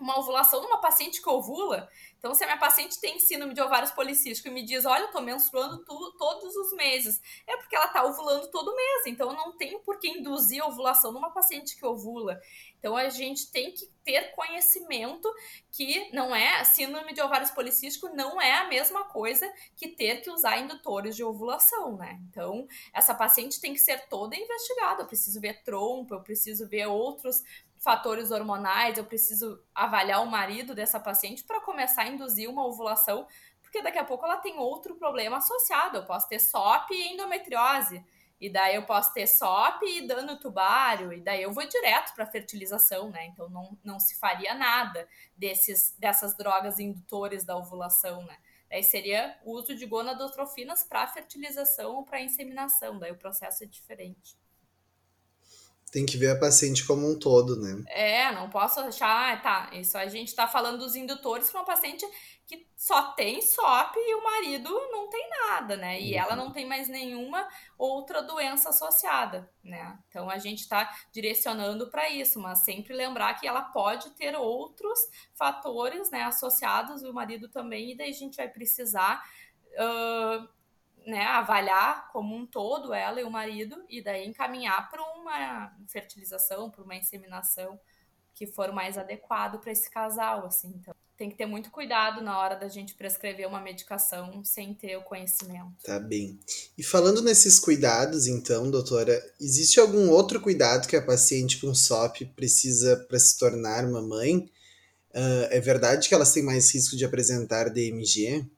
uma 0.00 0.18
ovulação 0.18 0.62
numa 0.62 0.80
paciente 0.80 1.22
que 1.22 1.28
ovula. 1.28 1.88
Então, 2.18 2.34
se 2.34 2.42
a 2.44 2.46
minha 2.46 2.58
paciente 2.58 3.00
tem 3.00 3.18
síndrome 3.18 3.54
de 3.54 3.60
ovários 3.60 3.90
policísticos 3.90 4.50
e 4.50 4.54
me 4.54 4.62
diz, 4.62 4.84
olha, 4.84 5.02
eu 5.02 5.10
tô 5.10 5.20
menstruando 5.20 5.84
tu, 5.84 6.12
todos 6.18 6.54
os 6.54 6.72
meses, 6.72 7.20
é 7.46 7.56
porque 7.56 7.76
ela 7.76 7.88
tá 7.88 8.04
ovulando 8.04 8.50
todo 8.50 8.74
mês. 8.74 9.06
Então, 9.06 9.32
não 9.32 9.56
tenho 9.56 9.80
por 9.80 9.98
que 9.98 10.08
induzir 10.08 10.64
ovulação 10.64 11.12
numa 11.12 11.30
paciente 11.30 11.76
que 11.76 11.86
ovula. 11.86 12.40
Então, 12.78 12.96
a 12.96 13.08
gente 13.08 13.50
tem 13.50 13.72
que 13.72 13.86
ter 14.04 14.32
conhecimento 14.32 15.30
que 15.70 16.10
não 16.12 16.34
é, 16.34 16.64
síndrome 16.64 17.12
de 17.12 17.20
ovários 17.20 17.50
policísticos 17.50 18.10
não 18.14 18.40
é 18.40 18.54
a 18.54 18.68
mesma 18.68 19.04
coisa 19.04 19.50
que 19.76 19.88
ter 19.88 20.22
que 20.22 20.30
usar 20.30 20.58
indutores 20.58 21.14
de 21.14 21.22
ovulação, 21.22 21.96
né? 21.96 22.18
Então, 22.28 22.66
essa 22.92 23.14
paciente 23.14 23.60
tem 23.60 23.72
que 23.72 23.80
ser 23.80 24.08
toda 24.08 24.36
investigada. 24.36 25.02
Eu 25.02 25.06
preciso 25.06 25.40
ver 25.40 25.62
trompa, 25.62 26.14
eu 26.14 26.22
preciso 26.22 26.68
ver 26.68 26.86
outros 26.86 27.42
fatores 27.80 28.30
hormonais, 28.30 28.98
eu 28.98 29.04
preciso 29.04 29.62
avaliar 29.74 30.22
o 30.22 30.30
marido 30.30 30.74
dessa 30.74 31.00
paciente 31.00 31.42
para 31.42 31.60
começar 31.60 32.02
a 32.02 32.08
induzir 32.08 32.48
uma 32.48 32.64
ovulação, 32.66 33.26
porque 33.62 33.82
daqui 33.82 33.98
a 33.98 34.04
pouco 34.04 34.24
ela 34.24 34.36
tem 34.36 34.58
outro 34.58 34.94
problema 34.96 35.38
associado. 35.38 35.96
Eu 35.96 36.04
posso 36.04 36.28
ter 36.28 36.38
SOP 36.38 36.90
e 36.90 37.14
endometriose, 37.14 38.04
e 38.38 38.50
daí 38.50 38.74
eu 38.74 38.84
posso 38.84 39.12
ter 39.14 39.26
SOP 39.26 39.82
e 39.82 40.06
dano 40.06 40.38
tubário, 40.38 41.12
e 41.12 41.20
daí 41.20 41.42
eu 41.42 41.52
vou 41.52 41.66
direto 41.66 42.14
para 42.14 42.26
fertilização, 42.26 43.10
né? 43.10 43.26
Então 43.26 43.48
não, 43.48 43.78
não 43.82 43.98
se 43.98 44.18
faria 44.18 44.54
nada 44.54 45.08
desses, 45.36 45.94
dessas 45.98 46.36
drogas 46.36 46.78
indutores 46.78 47.44
da 47.44 47.56
ovulação, 47.56 48.22
né? 48.24 48.36
Daí 48.68 48.82
seria 48.82 49.36
o 49.44 49.52
uso 49.52 49.74
de 49.74 49.84
gonadotrofinas 49.86 50.82
para 50.82 51.06
fertilização 51.06 51.96
ou 51.96 52.04
para 52.04 52.20
inseminação, 52.20 52.98
daí 52.98 53.10
o 53.10 53.18
processo 53.18 53.64
é 53.64 53.66
diferente. 53.66 54.38
Tem 55.90 56.06
que 56.06 56.16
ver 56.16 56.30
a 56.30 56.38
paciente 56.38 56.86
como 56.86 57.10
um 57.10 57.18
todo, 57.18 57.56
né? 57.56 57.82
É, 57.88 58.32
não 58.32 58.48
posso 58.48 58.78
achar, 58.78 59.34
ah, 59.34 59.36
tá, 59.36 59.70
isso 59.72 59.98
a 59.98 60.06
gente 60.06 60.34
tá 60.34 60.46
falando 60.46 60.78
dos 60.78 60.94
indutores 60.94 61.50
para 61.50 61.60
uma 61.60 61.66
paciente 61.66 62.06
que 62.46 62.66
só 62.76 63.12
tem 63.12 63.40
SOP 63.40 63.96
e 63.96 64.14
o 64.14 64.24
marido 64.24 64.70
não 64.90 65.08
tem 65.08 65.28
nada, 65.28 65.76
né? 65.76 66.00
E 66.00 66.12
uhum. 66.12 66.20
ela 66.20 66.36
não 66.36 66.50
tem 66.52 66.66
mais 66.66 66.88
nenhuma 66.88 67.48
outra 67.78 68.22
doença 68.22 68.70
associada, 68.70 69.48
né? 69.62 69.96
Então 70.08 70.28
a 70.28 70.38
gente 70.38 70.68
tá 70.68 70.92
direcionando 71.12 71.88
para 71.90 72.08
isso, 72.10 72.40
mas 72.40 72.64
sempre 72.64 72.92
lembrar 72.92 73.34
que 73.34 73.46
ela 73.46 73.62
pode 73.62 74.10
ter 74.10 74.34
outros 74.36 74.98
fatores, 75.34 76.10
né, 76.10 76.22
associados, 76.24 77.02
e 77.02 77.06
o 77.08 77.14
marido 77.14 77.48
também, 77.48 77.92
e 77.92 77.96
daí 77.96 78.10
a 78.10 78.14
gente 78.14 78.36
vai 78.36 78.48
precisar. 78.48 79.22
Uh, 79.74 80.59
né, 81.06 81.24
avaliar 81.24 82.08
como 82.12 82.34
um 82.34 82.46
todo 82.46 82.92
ela 82.92 83.20
e 83.20 83.24
o 83.24 83.30
marido 83.30 83.76
e 83.88 84.02
daí 84.02 84.26
encaminhar 84.26 84.90
para 84.90 85.02
uma 85.02 85.72
fertilização, 85.88 86.70
para 86.70 86.82
uma 86.82 86.96
inseminação 86.96 87.78
que 88.34 88.46
for 88.46 88.72
mais 88.72 88.96
adequado 88.96 89.60
para 89.60 89.72
esse 89.72 89.90
casal, 89.90 90.46
assim. 90.46 90.68
Então, 90.80 90.94
tem 91.20 91.28
que 91.28 91.36
ter 91.36 91.44
muito 91.44 91.70
cuidado 91.70 92.22
na 92.22 92.38
hora 92.38 92.56
da 92.56 92.66
gente 92.66 92.94
prescrever 92.94 93.46
uma 93.46 93.60
medicação 93.60 94.42
sem 94.42 94.72
ter 94.72 94.96
o 94.96 95.02
conhecimento. 95.02 95.74
Tá 95.84 96.00
bem. 96.00 96.40
E 96.78 96.82
falando 96.82 97.20
nesses 97.20 97.58
cuidados, 97.58 98.26
então, 98.26 98.70
doutora, 98.70 99.22
existe 99.38 99.78
algum 99.78 100.08
outro 100.08 100.40
cuidado 100.40 100.88
que 100.88 100.96
a 100.96 101.04
paciente 101.04 101.60
com 101.60 101.74
SOP 101.74 102.24
precisa 102.34 102.96
para 103.06 103.18
se 103.18 103.38
tornar 103.38 103.86
mamãe? 103.86 104.50
Uh, 105.10 105.44
é 105.50 105.60
verdade 105.60 106.08
que 106.08 106.14
elas 106.14 106.32
têm 106.32 106.42
mais 106.42 106.72
risco 106.74 106.96
de 106.96 107.04
apresentar 107.04 107.68
DMG? 107.68 108.48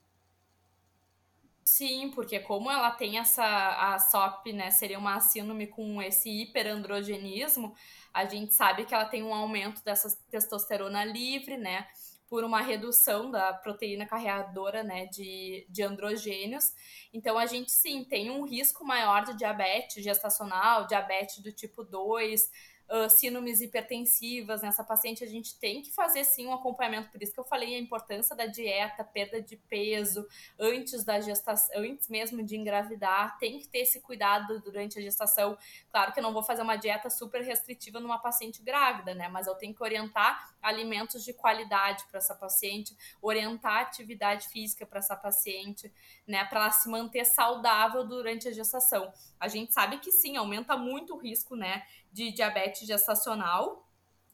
Sim, 1.75 2.11
porque 2.11 2.39
como 2.39 2.71
ela 2.71 2.91
tem 2.91 3.19
essa 3.19 3.43
a 3.43 3.99
SOP, 3.99 4.53
né, 4.53 4.71
seria 4.71 4.99
uma 4.99 5.19
síndrome 5.21 5.67
com 5.67 6.03
esse 6.03 6.29
hiperandrogenismo, 6.29 7.75
a 8.13 8.27
gente 8.27 8.53
sabe 8.53 8.85
que 8.85 8.95
ela 8.95 9.07
tem 9.07 9.23
um 9.23 9.33
aumento 9.33 9.83
dessa 9.83 10.15
testosterona 10.31 11.03
livre, 11.03 11.57
né, 11.57 11.87
por 12.29 12.45
uma 12.45 12.61
redução 12.61 13.31
da 13.31 13.55
proteína 13.55 14.05
carreadora, 14.05 14.83
né, 14.83 15.07
de, 15.07 15.67
de 15.71 15.83
androgênios. 15.83 16.75
Então 17.11 17.39
a 17.39 17.47
gente 17.47 17.73
sim 17.73 18.05
tem 18.05 18.31
um 18.31 18.45
risco 18.45 18.85
maior 18.85 19.25
de 19.25 19.35
diabetes 19.35 20.05
gestacional, 20.05 20.87
diabetes 20.87 21.39
do 21.39 21.51
tipo 21.53 21.83
2, 21.83 22.51
uh, 22.93 23.09
síndromes 23.09 23.63
hipertensivas 23.63 24.61
nessa 24.61 24.85
paciente, 24.85 25.25
a 25.25 25.27
gente 25.27 25.59
tem 25.59 25.81
que 25.81 25.91
fazer 25.91 26.25
sim 26.25 26.47
um 26.47 26.53
acompanhamento. 26.53 27.09
Por 27.11 27.23
isso 27.23 27.33
que 27.33 27.41
eu 27.41 27.45
falei 27.45 27.75
a 27.75 27.79
importância 27.79 28.37
da 28.37 28.45
dieta, 28.45 29.03
perda 29.03 29.41
de 29.41 29.57
peso 29.57 30.29
antes 30.59 31.03
da 31.03 31.19
gestação, 31.19 31.75
antes 31.81 32.09
mesmo 32.09 32.43
de 32.43 32.57
engravidar, 32.57 33.39
tem 33.39 33.59
que 33.59 33.67
ter 33.67 33.79
esse 33.79 34.01
cuidado 34.01 34.61
durante 34.61 34.99
a 34.99 35.03
gestação. 35.03 35.57
Claro 35.91 36.13
que 36.13 36.19
eu 36.21 36.23
não 36.23 36.33
vou 36.33 36.43
fazer 36.43 36.61
uma 36.61 36.77
dieta 36.77 37.09
super 37.09 37.43
restritiva 37.43 37.99
numa 37.99 38.19
paciente 38.19 38.63
grávida, 38.63 39.15
né? 39.15 39.29
Mas 39.29 39.47
eu 39.47 39.55
tenho 39.55 39.75
que 39.75 39.83
orientar 39.83 40.55
alimentos 40.61 41.25
de 41.25 41.33
qualidade 41.33 42.05
para 42.11 42.19
essa 42.19 42.35
paciente, 42.35 42.95
orientar 43.23 43.81
atividade 43.81 44.49
física 44.49 44.85
para 44.85 44.99
essa 44.99 45.17
paciente, 45.17 45.91
né? 46.27 46.45
Para 46.45 46.61
ela 46.61 46.71
se 46.71 46.89
manter 46.91 47.25
saudável 47.25 48.07
durante 48.07 48.49
a 48.49 48.53
gestação. 48.53 49.13
A 49.41 49.49
gente 49.49 49.73
sabe 49.73 49.99
que 49.99 50.13
sim, 50.13 50.37
aumenta 50.37 50.77
muito 50.77 51.15
o 51.15 51.19
risco, 51.19 51.57
né? 51.57 51.85
De 52.13 52.31
diabetes 52.33 52.87
gestacional 52.87 53.89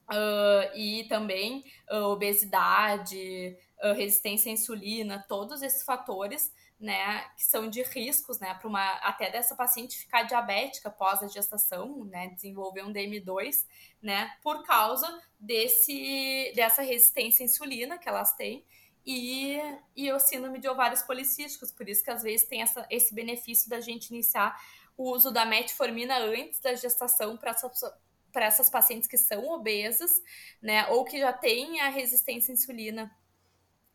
uh, 0.09 0.75
e 0.75 1.05
também 1.05 1.63
uh, 1.91 2.03
obesidade, 2.05 3.55
uh, 3.83 3.93
resistência 3.93 4.51
à 4.51 4.53
insulina, 4.53 5.25
todos 5.27 5.61
esses 5.61 5.83
fatores, 5.83 6.51
né, 6.79 7.25
que 7.35 7.43
são 7.43 7.69
de 7.69 7.83
riscos, 7.83 8.39
né, 8.39 8.53
para 8.53 8.67
uma 8.67 8.93
até 8.99 9.29
dessa 9.29 9.55
paciente 9.55 9.97
ficar 9.97 10.23
diabética 10.23 10.87
após 10.87 11.21
a 11.21 11.27
gestação, 11.27 12.05
né, 12.05 12.29
desenvolver 12.29 12.83
um 12.83 12.93
DM2, 12.93 13.65
né, 14.01 14.31
por 14.41 14.63
causa 14.63 15.07
desse 15.37 16.53
dessa 16.55 16.81
resistência 16.81 17.43
à 17.43 17.45
insulina 17.45 17.97
que 17.97 18.07
elas 18.07 18.33
têm 18.35 18.65
e, 19.05 19.57
e 19.95 20.11
o 20.11 20.19
síndrome 20.19 20.59
de 20.59 20.67
ovários 20.67 21.01
policísticos, 21.01 21.71
por 21.71 21.87
isso 21.89 22.03
que 22.03 22.11
às 22.11 22.21
vezes 22.21 22.47
tem 22.47 22.61
essa, 22.61 22.85
esse 22.89 23.13
benefício 23.13 23.69
da 23.69 23.81
gente 23.81 24.09
iniciar 24.09 24.55
o 24.99 25.11
uso 25.13 25.31
da 25.31 25.45
metformina 25.45 26.19
antes 26.19 26.59
da 26.59 26.75
gestação 26.75 27.37
para 27.37 27.55
para 28.33 28.45
essas 28.45 28.69
pacientes 28.69 29.07
que 29.07 29.17
são 29.17 29.47
obesas, 29.49 30.21
né, 30.61 30.85
ou 30.89 31.03
que 31.03 31.17
já 31.17 31.33
têm 31.33 31.81
a 31.81 31.89
resistência 31.89 32.51
à 32.51 32.53
insulina, 32.53 33.17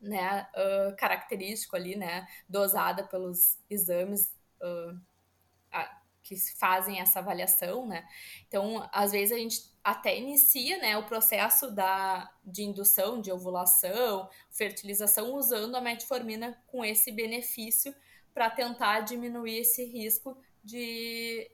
né, 0.00 0.48
uh, 0.56 0.96
característico 0.96 1.76
ali, 1.76 1.94
né, 1.94 2.26
dosada 2.48 3.04
pelos 3.04 3.60
exames 3.70 4.34
uh, 4.60 5.00
a, 5.70 6.00
que 6.20 6.34
fazem 6.58 7.00
essa 7.00 7.20
avaliação, 7.20 7.86
né. 7.86 8.04
Então, 8.48 8.88
às 8.92 9.12
vezes 9.12 9.30
a 9.30 9.38
gente 9.38 9.60
até 9.84 10.18
inicia, 10.18 10.78
né, 10.78 10.96
o 10.96 11.06
processo 11.06 11.70
da 11.70 12.28
de 12.42 12.64
indução 12.64 13.20
de 13.20 13.30
ovulação, 13.30 14.28
fertilização 14.50 15.32
usando 15.34 15.76
a 15.76 15.80
metformina 15.80 16.60
com 16.66 16.84
esse 16.84 17.12
benefício 17.12 17.94
para 18.32 18.50
tentar 18.50 19.02
diminuir 19.02 19.58
esse 19.58 19.84
risco 19.84 20.36
de 20.64 21.50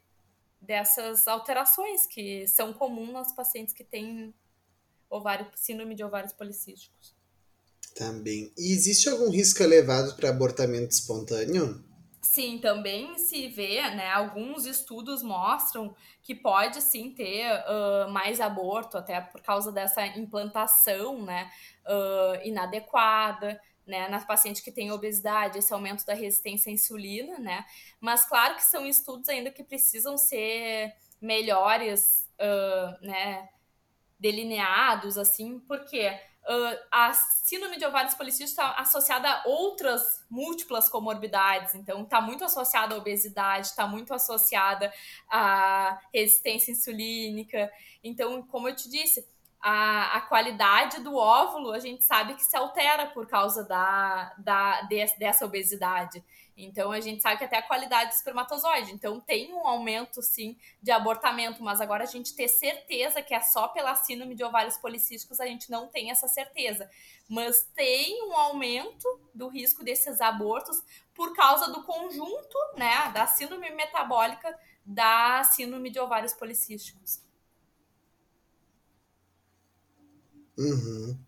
dessas 0.61 1.27
alterações 1.27 2.07
que 2.07 2.47
são 2.47 2.73
comuns 2.73 3.13
nas 3.13 3.33
pacientes 3.35 3.75
que 3.75 3.83
têm 3.83 4.33
ovário, 5.09 5.47
síndrome 5.55 5.95
de 5.95 6.05
ovários 6.05 6.33
policísticos. 6.33 7.15
Também. 7.95 8.53
E 8.57 8.73
existe 8.73 9.09
algum 9.09 9.31
risco 9.31 9.63
elevado 9.63 10.15
para 10.15 10.29
abortamento 10.29 10.93
espontâneo? 10.93 11.85
Sim, 12.23 12.59
também 12.59 13.19
se 13.19 13.49
vê, 13.49 13.81
né? 13.91 14.11
Alguns 14.11 14.67
estudos 14.67 15.23
mostram 15.23 15.97
que 16.23 16.35
pode 16.35 16.81
sim 16.83 17.11
ter 17.11 17.51
uh, 17.51 18.11
mais 18.11 18.41
aborto, 18.41 18.99
até 18.99 19.21
por 19.21 19.41
causa 19.41 19.73
dessa 19.73 20.07
implantação, 20.07 21.25
né? 21.25 21.51
Uh, 21.87 22.47
inadequada 22.47 23.61
né, 23.87 24.09
nas 24.09 24.25
pacientes 24.25 24.63
que 24.63 24.71
têm 24.71 24.93
obesidade, 24.93 25.59
esse 25.59 25.73
aumento 25.73 26.05
da 26.07 26.15
resistência 26.15 26.71
à 26.71 26.73
insulina, 26.73 27.39
né? 27.39 27.65
Mas 28.01 28.25
claro 28.25 28.55
que 28.57 28.63
são 28.63 28.87
estudos 28.87 29.29
ainda 29.29 29.51
que 29.51 29.65
precisam 29.65 30.17
ser 30.17 30.95
melhores, 31.21 32.29
uh, 32.39 33.05
né, 33.05 33.49
delineados, 34.19 35.17
assim, 35.19 35.59
porque 35.61 36.09
uh, 36.09 36.79
a 36.91 37.13
síndrome 37.13 37.79
de 37.79 37.85
ovários 37.85 38.15
policísticos 38.15 38.53
está 38.53 38.73
associada 38.73 39.29
a 39.29 39.49
outras 39.49 40.25
múltiplas 40.31 40.89
comorbidades, 40.89 41.75
então 41.75 42.03
está 42.03 42.21
muito 42.21 42.45
associada 42.45 42.95
à 42.95 42.99
obesidade, 42.99 43.67
está 43.67 43.87
muito 43.87 44.15
associada 44.15 44.93
à 45.29 45.99
resistência 46.13 46.73
insulínica. 46.73 47.71
Então, 48.03 48.43
como 48.43 48.69
eu 48.69 48.77
te 48.77 48.89
disse, 48.89 49.27
a, 49.61 50.17
a 50.17 50.21
qualidade 50.23 51.01
do 51.01 51.15
óvulo 51.15 51.73
a 51.73 51.79
gente 51.79 52.03
sabe 52.03 52.35
que 52.35 52.43
se 52.43 52.57
altera 52.57 53.07
por 53.07 53.27
causa 53.27 53.63
da, 53.65 54.35
da, 54.39 54.83
dessa 55.19 55.45
obesidade. 55.45 56.25
Então 56.57 56.91
a 56.91 57.01
gente 57.01 57.23
sabe 57.23 57.39
que 57.39 57.45
até 57.45 57.59
a 57.59 57.63
qualidade 57.63 58.11
do 58.11 58.15
espermatozoide. 58.15 58.93
Então 58.93 59.21
tem 59.21 59.53
um 59.53 59.67
aumento 59.67 60.23
sim 60.23 60.59
de 60.83 60.91
abortamento, 60.91 61.63
mas 61.63 61.81
agora 61.81 62.05
a 62.05 62.07
gente 62.07 62.35
ter 62.35 62.49
certeza 62.49 63.23
que 63.23 63.35
é 63.35 63.41
só 63.41 63.69
pela 63.69 63.95
síndrome 63.95 64.35
de 64.35 64.45
ovários 64.45 64.77
policísticos, 64.77 65.41
a 65.41 65.47
gente 65.47 65.71
não 65.71 65.89
tem 65.89 66.11
essa 66.11 66.29
certeza. 66.29 66.89
Mas 67.29 67.63
tem 67.75 68.27
um 68.29 68.37
aumento 68.37 69.07
do 69.35 69.49
risco 69.49 69.85
desses 69.85 70.21
abortos 70.21 70.83
por 71.15 71.35
causa 71.35 71.71
do 71.73 71.83
conjunto, 71.83 72.59
né, 72.77 73.11
da 73.13 73.27
síndrome 73.27 73.71
metabólica 73.71 74.59
da 74.85 75.45
síndrome 75.45 75.91
de 75.91 76.01
ovários 76.01 76.33
policísticos. 76.33 77.30
Uhum. 80.61 81.27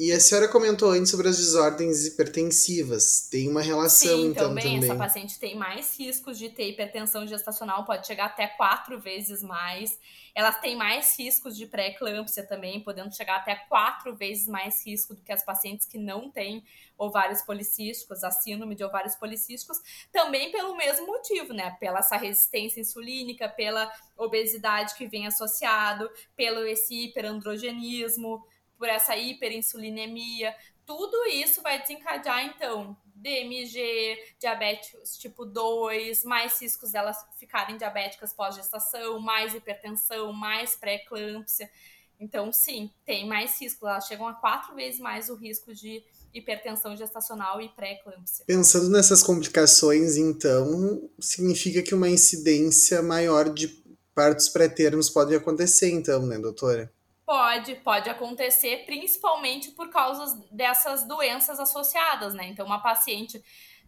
E 0.00 0.12
a 0.12 0.18
senhora 0.18 0.48
comentou 0.48 0.92
antes 0.92 1.10
sobre 1.10 1.28
as 1.28 1.36
desordens 1.36 2.06
hipertensivas. 2.06 3.28
Tem 3.30 3.46
uma 3.50 3.60
relação, 3.60 4.16
Sim, 4.16 4.28
então, 4.28 4.48
também. 4.48 4.64
também. 4.64 4.90
Essa 4.90 4.96
paciente 4.96 5.38
tem 5.38 5.54
mais 5.54 5.94
riscos 5.98 6.38
de 6.38 6.48
ter 6.48 6.70
hipertensão 6.70 7.26
gestacional, 7.26 7.84
pode 7.84 8.06
chegar 8.06 8.24
até 8.24 8.46
quatro 8.46 8.98
vezes 8.98 9.42
mais. 9.42 9.98
Elas 10.34 10.58
têm 10.58 10.74
mais 10.74 11.18
riscos 11.18 11.54
de 11.54 11.66
pré-eclâmpsia 11.66 12.46
também, 12.46 12.80
podendo 12.80 13.14
chegar 13.14 13.36
até 13.36 13.54
quatro 13.54 14.16
vezes 14.16 14.48
mais 14.48 14.86
risco 14.86 15.14
do 15.14 15.20
que 15.20 15.32
as 15.32 15.44
pacientes 15.44 15.84
que 15.84 15.98
não 15.98 16.30
têm 16.30 16.64
ovários 16.96 17.42
policísticos, 17.42 18.24
a 18.24 18.30
síndrome 18.30 18.74
de 18.74 18.82
ovários 18.82 19.14
policísticos, 19.16 19.78
também 20.10 20.50
pelo 20.50 20.74
mesmo 20.78 21.06
motivo, 21.08 21.52
né? 21.52 21.76
Pela 21.78 21.98
essa 21.98 22.16
resistência 22.16 22.80
insulínica, 22.80 23.50
pela 23.50 23.92
obesidade 24.16 24.94
que 24.94 25.06
vem 25.06 25.26
associado, 25.26 26.08
pelo 26.34 26.66
esse 26.66 27.04
hiperandrogenismo, 27.04 28.42
por 28.80 28.88
essa 28.88 29.14
hiperinsulinemia, 29.14 30.56
tudo 30.86 31.26
isso 31.26 31.60
vai 31.60 31.82
desencadear, 31.82 32.46
então, 32.46 32.96
DMG, 33.14 34.18
diabetes 34.38 35.18
tipo 35.18 35.44
2, 35.44 36.24
mais 36.24 36.58
riscos 36.62 36.92
delas 36.92 37.18
ficarem 37.38 37.76
diabéticas 37.76 38.32
pós-gestação, 38.32 39.20
mais 39.20 39.54
hipertensão, 39.54 40.32
mais 40.32 40.74
pré-eclâmpsia. 40.76 41.70
Então, 42.18 42.50
sim, 42.50 42.90
tem 43.04 43.28
mais 43.28 43.60
risco. 43.60 43.86
Elas 43.86 44.06
chegam 44.06 44.26
a 44.26 44.32
quatro 44.32 44.74
vezes 44.74 44.98
mais 44.98 45.28
o 45.28 45.34
risco 45.34 45.74
de 45.74 46.02
hipertensão 46.32 46.96
gestacional 46.96 47.60
e 47.60 47.68
pré-eclâmpsia. 47.68 48.46
Pensando 48.46 48.88
nessas 48.88 49.22
complicações, 49.22 50.16
então, 50.16 51.10
significa 51.20 51.82
que 51.82 51.94
uma 51.94 52.08
incidência 52.08 53.02
maior 53.02 53.52
de 53.52 53.68
partos 54.14 54.48
pré-termos 54.48 55.10
pode 55.10 55.34
acontecer, 55.34 55.90
então, 55.90 56.24
né, 56.24 56.38
doutora? 56.38 56.90
Pode, 57.30 57.76
pode 57.76 58.10
acontecer, 58.10 58.84
principalmente 58.86 59.70
por 59.70 59.88
causa 59.88 60.44
dessas 60.50 61.06
doenças 61.06 61.60
associadas, 61.60 62.34
né? 62.34 62.48
Então, 62.48 62.66
uma 62.66 62.82
paciente 62.82 63.40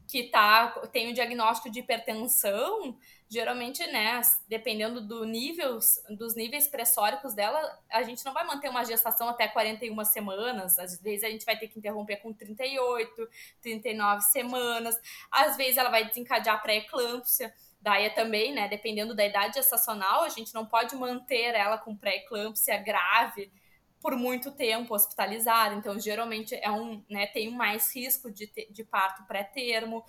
que 0.06 0.28
tá, 0.28 0.68
tem 0.92 1.10
o 1.10 1.12
diagnóstico 1.12 1.68
de 1.68 1.80
hipertensão, 1.80 2.96
geralmente, 3.28 3.84
né, 3.88 4.20
dependendo 4.46 5.00
do 5.00 5.24
nível, 5.24 5.76
dos 6.16 6.36
níveis 6.36 6.68
pressóricos 6.68 7.34
dela, 7.34 7.60
a 7.90 8.04
gente 8.04 8.24
não 8.24 8.32
vai 8.32 8.46
manter 8.46 8.68
uma 8.68 8.84
gestação 8.84 9.28
até 9.28 9.48
41 9.48 10.04
semanas. 10.04 10.78
Às 10.78 11.00
vezes 11.00 11.24
a 11.24 11.28
gente 11.28 11.44
vai 11.44 11.58
ter 11.58 11.66
que 11.66 11.80
interromper 11.80 12.18
com 12.18 12.32
38, 12.32 13.28
39 13.60 14.20
semanas. 14.20 14.96
Às 15.32 15.56
vezes 15.56 15.78
ela 15.78 15.90
vai 15.90 16.04
desencadear 16.04 16.62
pré-eclâmpsia. 16.62 17.52
Daí 17.82 18.04
é 18.04 18.10
também, 18.10 18.54
né, 18.54 18.68
dependendo 18.68 19.12
da 19.12 19.26
idade 19.26 19.54
gestacional, 19.54 20.22
a 20.22 20.28
gente 20.28 20.54
não 20.54 20.64
pode 20.64 20.94
manter 20.94 21.52
ela 21.54 21.76
com 21.76 21.96
pré-eclâmpsia 21.96 22.78
grave 22.78 23.52
por 24.00 24.14
muito 24.14 24.52
tempo 24.52 24.94
hospitalizada. 24.94 25.74
Então, 25.74 25.98
geralmente 25.98 26.54
é 26.54 26.70
um, 26.70 27.04
né, 27.10 27.26
tem 27.26 27.50
mais 27.50 27.94
risco 27.94 28.30
de, 28.30 28.50
de 28.70 28.84
parto 28.84 29.24
pré-termo. 29.26 30.04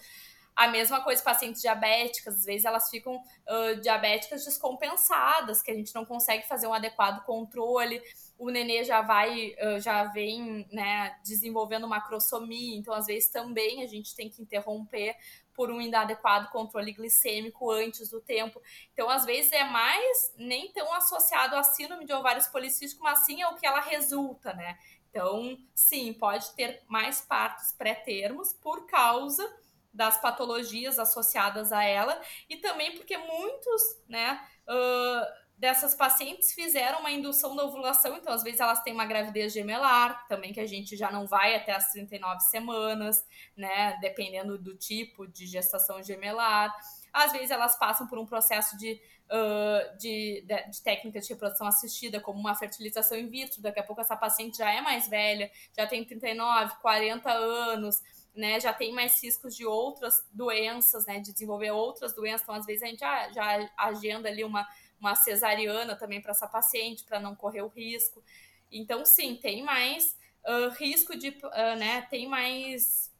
A 0.55 0.67
mesma 0.67 1.01
coisa 1.01 1.23
pacientes 1.23 1.63
diabéticas, 1.63 2.35
às 2.35 2.45
vezes 2.45 2.63
elas 2.63 2.87
ficam 2.91 3.15
uh, 3.15 3.81
diabéticas 3.81 4.45
descompensadas, 4.45 5.63
que 5.63 5.71
a 5.71 5.73
gente 5.73 5.95
não 5.95 6.05
consegue 6.05 6.47
fazer 6.47 6.67
um 6.67 6.73
adequado 6.73 7.25
controle. 7.25 7.99
O 8.37 8.51
nenê 8.51 8.83
já 8.83 9.01
vai, 9.01 9.55
uh, 9.59 9.79
já 9.79 10.03
vem, 10.05 10.67
né, 10.71 11.15
desenvolvendo 11.23 11.87
macrosomia, 11.87 12.77
então 12.77 12.93
às 12.93 13.07
vezes 13.07 13.29
também 13.29 13.81
a 13.81 13.87
gente 13.87 14.15
tem 14.15 14.29
que 14.29 14.43
interromper 14.43 15.15
por 15.53 15.71
um 15.71 15.81
inadequado 15.81 16.49
controle 16.49 16.91
glicêmico 16.91 17.71
antes 17.71 18.09
do 18.09 18.19
tempo. 18.21 18.61
Então, 18.91 19.09
às 19.09 19.25
vezes, 19.25 19.51
é 19.51 19.63
mais 19.63 20.33
nem 20.37 20.71
tão 20.71 20.93
associado 20.93 21.55
à 21.55 21.63
síndrome 21.63 22.05
de 22.05 22.13
ovários 22.13 22.47
policísticos, 22.47 23.03
mas 23.03 23.19
sim 23.19 23.41
ao 23.41 23.55
que 23.55 23.65
ela 23.65 23.81
resulta, 23.81 24.53
né? 24.53 24.77
Então, 25.09 25.57
sim, 25.75 26.11
pode 26.13 26.51
ter 26.55 26.81
mais 26.87 27.21
partos 27.21 27.71
pré-termos 27.71 28.51
por 28.53 28.87
causa 28.87 29.47
das 29.93 30.19
patologias 30.19 30.97
associadas 30.97 31.71
a 31.71 31.83
ela 31.83 32.19
e 32.49 32.57
também 32.57 32.95
porque 32.95 33.15
muitos, 33.15 33.81
né, 34.09 34.43
uh, 34.67 35.42
dessas 35.63 35.95
pacientes 35.95 36.51
fizeram 36.51 36.99
uma 36.99 37.09
indução 37.09 37.55
da 37.55 37.63
ovulação, 37.63 38.17
então 38.17 38.33
às 38.33 38.43
vezes 38.43 38.59
elas 38.59 38.83
têm 38.83 38.93
uma 38.93 39.05
gravidez 39.05 39.53
gemelar, 39.53 40.27
também 40.27 40.51
que 40.51 40.59
a 40.59 40.67
gente 40.67 40.97
já 40.97 41.09
não 41.09 41.25
vai 41.25 41.55
até 41.55 41.71
as 41.71 41.89
39 41.89 42.41
semanas, 42.41 43.25
né, 43.55 43.97
dependendo 44.01 44.57
do 44.57 44.75
tipo 44.75 45.25
de 45.25 45.45
gestação 45.45 46.03
gemelar. 46.03 46.69
Às 47.13 47.31
vezes 47.31 47.49
elas 47.49 47.79
passam 47.79 48.05
por 48.07 48.19
um 48.19 48.25
processo 48.25 48.77
de, 48.77 48.99
uh, 49.29 49.97
de, 49.97 50.43
de, 50.45 50.69
de 50.69 50.83
técnica 50.83 51.21
de 51.21 51.29
reprodução 51.29 51.65
assistida, 51.65 52.19
como 52.19 52.37
uma 52.41 52.55
fertilização 52.55 53.17
in 53.17 53.29
vitro. 53.29 53.61
Daqui 53.61 53.79
a 53.79 53.83
pouco 53.83 54.01
essa 54.01 54.17
paciente 54.17 54.57
já 54.57 54.69
é 54.69 54.81
mais 54.81 55.07
velha, 55.07 55.49
já 55.77 55.87
tem 55.87 56.03
39, 56.03 56.75
40 56.81 57.31
anos, 57.31 58.01
né, 58.35 58.59
já 58.59 58.73
tem 58.73 58.91
mais 58.91 59.23
riscos 59.23 59.55
de 59.55 59.65
outras 59.65 60.27
doenças, 60.33 61.05
né, 61.05 61.21
de 61.21 61.31
desenvolver 61.31 61.71
outras 61.71 62.13
doenças. 62.13 62.41
Então, 62.41 62.55
às 62.55 62.65
vezes, 62.65 62.83
a 62.83 62.87
gente 62.87 62.99
já, 62.99 63.31
já 63.31 63.69
agenda 63.77 64.27
ali 64.27 64.43
uma 64.43 64.67
uma 65.03 65.15
cesariana 65.15 65.95
também 65.95 66.21
para 66.21 66.31
essa 66.31 66.47
paciente, 66.47 67.03
para 67.03 67.19
não 67.19 67.35
correr 67.35 67.61
o 67.61 67.67
risco. 67.67 68.23
Então, 68.71 69.05
sim, 69.05 69.35
tem 69.35 69.61
mais 69.61 70.17
uh, 70.45 70.69
risco 70.69 71.15
de, 71.15 71.29
uh, 71.29 71.75
né, 71.77 72.01
tem 72.09 72.27
mais 72.27 73.11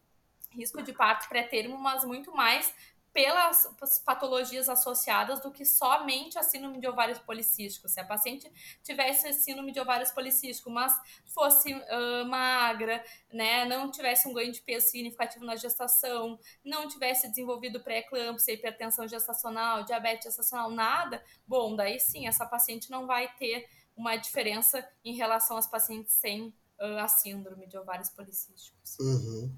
risco 0.51 0.81
de 0.81 0.93
parto 0.93 1.27
pré-termo, 1.27 1.77
mas 1.77 2.03
muito 2.03 2.33
mais 2.35 2.73
pelas 3.13 3.67
patologias 4.03 4.67
associadas 4.67 5.39
do 5.39 5.51
que 5.51 5.63
somente 5.63 6.39
a 6.39 6.41
síndrome 6.41 6.79
de 6.79 6.87
ovários 6.87 7.19
policísticos. 7.19 7.91
Se 7.91 7.99
a 7.99 8.03
paciente 8.03 8.51
tivesse 8.81 9.31
síndrome 9.33 9.71
de 9.71 9.79
ovários 9.79 10.11
policísticos, 10.11 10.73
mas 10.73 10.91
fosse 11.27 11.71
uh, 11.73 12.25
magra, 12.27 13.03
né, 13.31 13.65
não 13.65 13.91
tivesse 13.91 14.27
um 14.27 14.33
ganho 14.33 14.51
de 14.51 14.61
peso 14.61 14.87
significativo 14.87 15.45
na 15.45 15.55
gestação, 15.55 16.39
não 16.65 16.87
tivesse 16.87 17.29
desenvolvido 17.29 17.79
pré-eclâmpsia, 17.83 18.55
hipertensão 18.55 19.07
gestacional, 19.07 19.83
diabetes 19.83 20.25
gestacional, 20.25 20.71
nada, 20.71 21.23
bom, 21.45 21.75
daí 21.75 21.99
sim, 21.99 22.27
essa 22.27 22.47
paciente 22.47 22.89
não 22.89 23.05
vai 23.05 23.31
ter 23.35 23.69
uma 23.95 24.15
diferença 24.15 24.83
em 25.05 25.15
relação 25.15 25.55
às 25.55 25.67
pacientes 25.67 26.13
sem 26.13 26.51
a 26.79 27.07
síndrome 27.07 27.67
de 27.67 27.77
ovários 27.77 28.09
policísticos. 28.09 28.97
Uhum. 28.99 29.55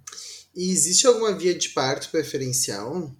E 0.54 0.70
existe 0.70 1.08
alguma 1.08 1.34
via 1.34 1.58
de 1.58 1.70
parto 1.70 2.12
preferencial? 2.12 3.16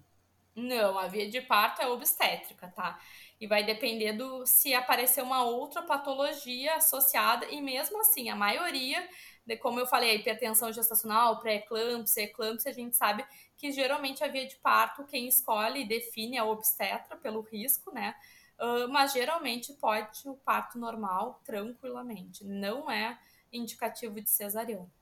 Não, 0.56 0.98
a 0.98 1.06
via 1.06 1.28
de 1.28 1.42
parto 1.42 1.82
é 1.82 1.86
obstétrica, 1.86 2.68
tá? 2.68 2.98
E 3.38 3.46
vai 3.46 3.62
depender 3.62 4.14
do 4.14 4.46
se 4.46 4.72
aparecer 4.72 5.22
uma 5.22 5.44
outra 5.44 5.82
patologia 5.82 6.76
associada, 6.76 7.44
e 7.50 7.60
mesmo 7.60 8.00
assim, 8.00 8.30
a 8.30 8.34
maioria, 8.36 9.06
de, 9.44 9.54
como 9.58 9.78
eu 9.78 9.86
falei, 9.86 10.10
a 10.10 10.14
hipertensão 10.14 10.72
gestacional, 10.72 11.40
pré-eclâmpsia, 11.40 12.22
eclâmpsia, 12.24 12.70
a 12.70 12.74
gente 12.74 12.96
sabe 12.96 13.22
que 13.58 13.70
geralmente 13.70 14.24
a 14.24 14.28
via 14.28 14.46
de 14.46 14.56
parto, 14.56 15.04
quem 15.04 15.28
escolhe 15.28 15.82
e 15.82 15.88
define 15.88 16.38
é 16.38 16.42
obstetra 16.42 17.16
pelo 17.18 17.42
risco, 17.42 17.92
né? 17.92 18.14
Uh, 18.58 18.88
mas 18.88 19.12
geralmente 19.12 19.74
pode 19.74 20.26
o 20.26 20.34
parto 20.36 20.78
normal 20.78 21.42
tranquilamente. 21.44 22.42
Não 22.44 22.90
é 22.90 23.18
indicativo 23.52 24.18
de 24.22 24.30
cesariana 24.30 24.95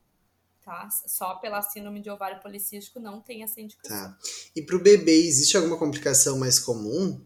tá? 0.65 0.89
Só 1.07 1.35
pela 1.37 1.61
síndrome 1.63 2.01
de 2.01 2.11
ovário 2.11 2.41
policístico 2.41 2.99
não 2.99 3.21
tem 3.21 3.43
essa 3.43 3.61
indicação. 3.61 4.11
Tá. 4.11 4.19
E 4.57 4.63
para 4.63 4.77
o 4.77 4.83
bebê, 4.83 5.27
existe 5.27 5.57
alguma 5.57 5.79
complicação 5.79 6.39
mais 6.39 6.59
comum? 6.59 7.23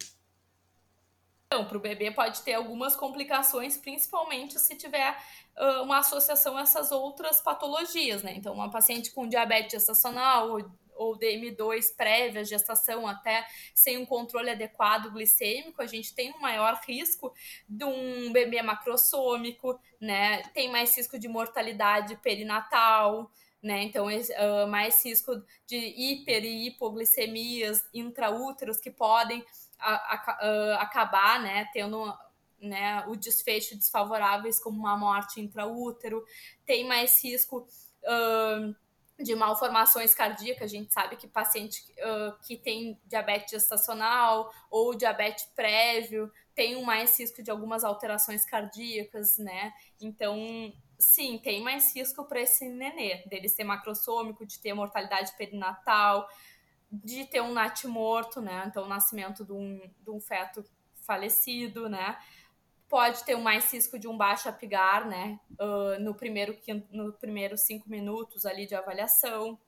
Então, 1.46 1.64
para 1.64 1.78
o 1.78 1.80
bebê 1.80 2.10
pode 2.10 2.42
ter 2.42 2.54
algumas 2.54 2.94
complicações, 2.94 3.76
principalmente 3.76 4.58
se 4.58 4.74
tiver 4.76 5.16
uh, 5.56 5.82
uma 5.82 5.98
associação 5.98 6.58
a 6.58 6.60
essas 6.60 6.92
outras 6.92 7.40
patologias, 7.40 8.22
né? 8.22 8.34
Então, 8.36 8.52
uma 8.52 8.70
paciente 8.70 9.10
com 9.12 9.26
diabetes 9.26 9.72
gestacional 9.72 10.50
ou, 10.50 10.70
ou 10.98 11.18
DM2 11.18 11.96
prévia 11.96 12.44
gestação, 12.44 13.06
até 13.06 13.46
sem 13.74 13.96
um 13.96 14.04
controle 14.04 14.50
adequado 14.50 15.10
glicêmico, 15.10 15.80
a 15.80 15.86
gente 15.86 16.14
tem 16.14 16.32
um 16.32 16.40
maior 16.40 16.80
risco 16.86 17.32
de 17.68 17.84
um 17.84 18.32
bebê 18.32 18.60
macrossômico, 18.60 19.80
né? 20.00 20.42
Tem 20.54 20.70
mais 20.70 20.96
risco 20.96 21.18
de 21.18 21.28
mortalidade 21.28 22.16
perinatal, 22.16 23.30
né? 23.62 23.82
Então, 23.82 24.06
uh, 24.06 24.66
mais 24.68 25.04
risco 25.04 25.42
de 25.66 25.76
hiper 25.76 26.44
e 26.44 26.66
hipoglicemias 26.66 27.88
intraúteros 27.92 28.78
que 28.78 28.90
podem 28.90 29.44
a, 29.78 29.94
a, 29.94 30.38
uh, 30.42 30.82
acabar, 30.82 31.40
né, 31.40 31.68
tendo 31.72 32.12
né, 32.60 33.04
o 33.06 33.16
desfecho 33.16 33.76
desfavoráveis 33.76 34.58
como 34.58 34.78
uma 34.78 34.96
morte 34.96 35.40
intraútero, 35.40 36.24
tem 36.66 36.86
mais 36.86 37.22
risco 37.22 37.66
uh, 38.02 38.74
de 39.18 39.34
malformações 39.34 40.14
cardíacas. 40.14 40.64
A 40.64 40.74
gente 40.76 40.92
sabe 40.92 41.16
que 41.16 41.26
paciente 41.26 41.82
uh, 41.98 42.38
que 42.46 42.56
tem 42.56 43.00
diabetes 43.06 43.50
gestacional 43.50 44.50
ou 44.70 44.94
diabetes 44.94 45.44
prévio 45.56 46.30
tem 46.54 46.76
um 46.76 46.84
mais 46.84 47.18
risco 47.18 47.42
de 47.42 47.50
algumas 47.50 47.84
alterações 47.84 48.44
cardíacas, 48.44 49.38
né? 49.38 49.72
Então, 50.00 50.36
sim, 50.98 51.38
tem 51.38 51.62
mais 51.62 51.94
risco 51.94 52.24
para 52.24 52.40
esse 52.40 52.68
nenê, 52.68 53.22
dele 53.26 53.48
ser 53.48 53.62
macrossômico, 53.62 54.44
de 54.44 54.58
ter 54.58 54.74
mortalidade 54.74 55.32
perinatal, 55.36 56.28
de 56.90 57.24
ter 57.26 57.40
um 57.40 57.52
natimorto, 57.52 58.40
né? 58.40 58.64
Então, 58.66 58.84
o 58.84 58.88
nascimento 58.88 59.44
de 59.44 59.52
um, 59.52 59.80
de 60.00 60.10
um 60.10 60.20
feto 60.20 60.64
falecido, 61.06 61.88
né? 61.88 62.18
Pode 62.88 63.22
ter 63.24 63.36
um 63.36 63.42
mais 63.42 63.70
risco 63.72 63.98
de 63.98 64.08
um 64.08 64.16
baixo 64.16 64.48
apigar, 64.48 65.06
né? 65.06 65.38
Uh, 65.60 66.00
no 66.00 66.14
primeiro 66.14 66.58
no 66.90 67.12
primeiro 67.12 67.56
cinco 67.56 67.88
minutos 67.88 68.46
ali 68.46 68.66
de 68.66 68.74
avaliação. 68.74 69.58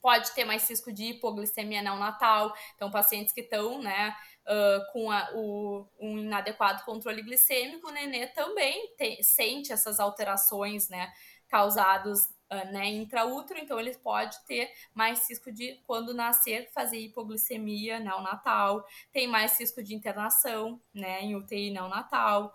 Pode 0.00 0.32
ter 0.32 0.44
mais 0.44 0.68
risco 0.68 0.92
de 0.92 1.04
hipoglicemia 1.04 1.82
neonatal. 1.82 2.54
Então, 2.74 2.90
pacientes 2.90 3.32
que 3.32 3.42
estão, 3.42 3.82
né? 3.82 4.14
Uh, 4.46 4.92
com 4.92 5.10
a, 5.10 5.30
o, 5.34 5.86
um 5.98 6.18
inadequado 6.18 6.84
controle 6.84 7.22
glicêmico, 7.22 7.88
o 7.88 7.92
nenê 7.92 8.26
também 8.28 8.94
tem, 8.96 9.22
sente 9.22 9.72
essas 9.72 10.00
alterações, 10.00 10.88
né? 10.88 11.12
Causados 11.48 12.28
né, 12.66 12.86
intraútero, 12.88 13.58
então 13.58 13.78
ele 13.80 13.94
pode 13.98 14.36
ter 14.46 14.70
mais 14.94 15.28
risco 15.28 15.50
de, 15.50 15.80
quando 15.86 16.14
nascer, 16.14 16.70
fazer 16.72 16.98
hipoglicemia 16.98 17.98
neonatal, 17.98 18.86
tem 19.12 19.26
mais 19.26 19.58
risco 19.58 19.82
de 19.82 19.94
internação 19.94 20.80
né, 20.92 21.22
em 21.22 21.34
UTI 21.34 21.70
neonatal, 21.70 22.54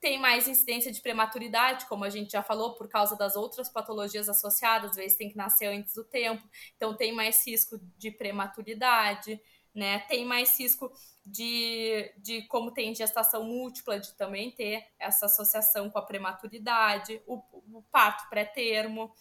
tem 0.00 0.18
mais 0.18 0.48
incidência 0.48 0.90
de 0.90 1.00
prematuridade, 1.00 1.86
como 1.86 2.04
a 2.04 2.10
gente 2.10 2.32
já 2.32 2.42
falou, 2.42 2.74
por 2.74 2.88
causa 2.88 3.16
das 3.16 3.36
outras 3.36 3.68
patologias 3.68 4.28
associadas, 4.28 4.90
às 4.90 4.96
vezes 4.96 5.16
tem 5.16 5.30
que 5.30 5.36
nascer 5.36 5.66
antes 5.66 5.94
do 5.94 6.02
tempo, 6.02 6.42
então 6.76 6.96
tem 6.96 7.12
mais 7.12 7.46
risco 7.46 7.78
de 7.96 8.10
prematuridade, 8.10 9.40
né? 9.74 10.00
Tem 10.00 10.24
mais 10.24 10.58
risco 10.58 10.92
de, 11.24 12.12
de 12.18 12.42
como 12.48 12.72
tem 12.72 12.94
gestação 12.94 13.44
múltipla, 13.44 13.98
de 13.98 14.12
também 14.14 14.50
ter 14.50 14.84
essa 14.98 15.26
associação 15.26 15.88
com 15.88 15.98
a 15.98 16.04
prematuridade, 16.04 17.22
o, 17.26 17.36
o 17.72 17.82
parto 17.90 18.28
pré-termo. 18.28 19.14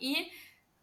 E 0.00 0.30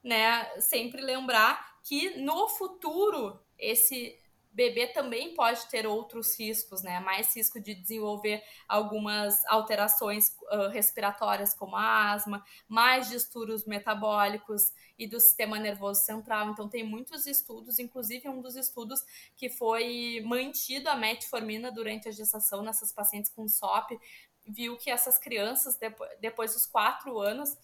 né, 0.04 0.46
sempre 0.60 1.02
lembrar 1.02 1.82
que 1.84 2.18
no 2.18 2.48
futuro 2.48 3.40
esse 3.58 4.18
bebê 4.58 4.88
também 4.88 5.36
pode 5.36 5.68
ter 5.70 5.86
outros 5.86 6.38
riscos, 6.40 6.82
né? 6.82 7.00
Mais 7.00 7.36
risco 7.36 7.60
de 7.60 7.76
desenvolver 7.76 8.44
algumas 8.68 9.46
alterações 9.46 10.36
uh, 10.52 10.68
respiratórias, 10.70 11.54
como 11.54 11.76
a 11.76 12.12
asma, 12.12 12.44
mais 12.68 13.08
distúrbios 13.08 13.68
metabólicos 13.68 14.74
e 14.98 15.06
do 15.06 15.20
sistema 15.20 15.60
nervoso 15.60 16.02
central. 16.04 16.50
Então, 16.50 16.68
tem 16.68 16.84
muitos 16.84 17.28
estudos, 17.28 17.78
inclusive 17.78 18.28
um 18.28 18.42
dos 18.42 18.56
estudos 18.56 19.00
que 19.36 19.48
foi 19.48 20.24
mantido 20.26 20.90
a 20.90 20.96
metformina 20.96 21.72
durante 21.72 22.10
a 22.10 22.12
gestação 22.12 22.64
nessas 22.64 22.92
pacientes 22.92 23.30
com 23.30 23.48
SOP, 23.48 24.00
viu 24.48 24.76
que 24.76 24.90
essas 24.90 25.20
crianças, 25.20 25.78
depois, 25.78 26.10
depois 26.20 26.54
dos 26.54 26.66
quatro 26.66 27.20
anos, 27.20 27.56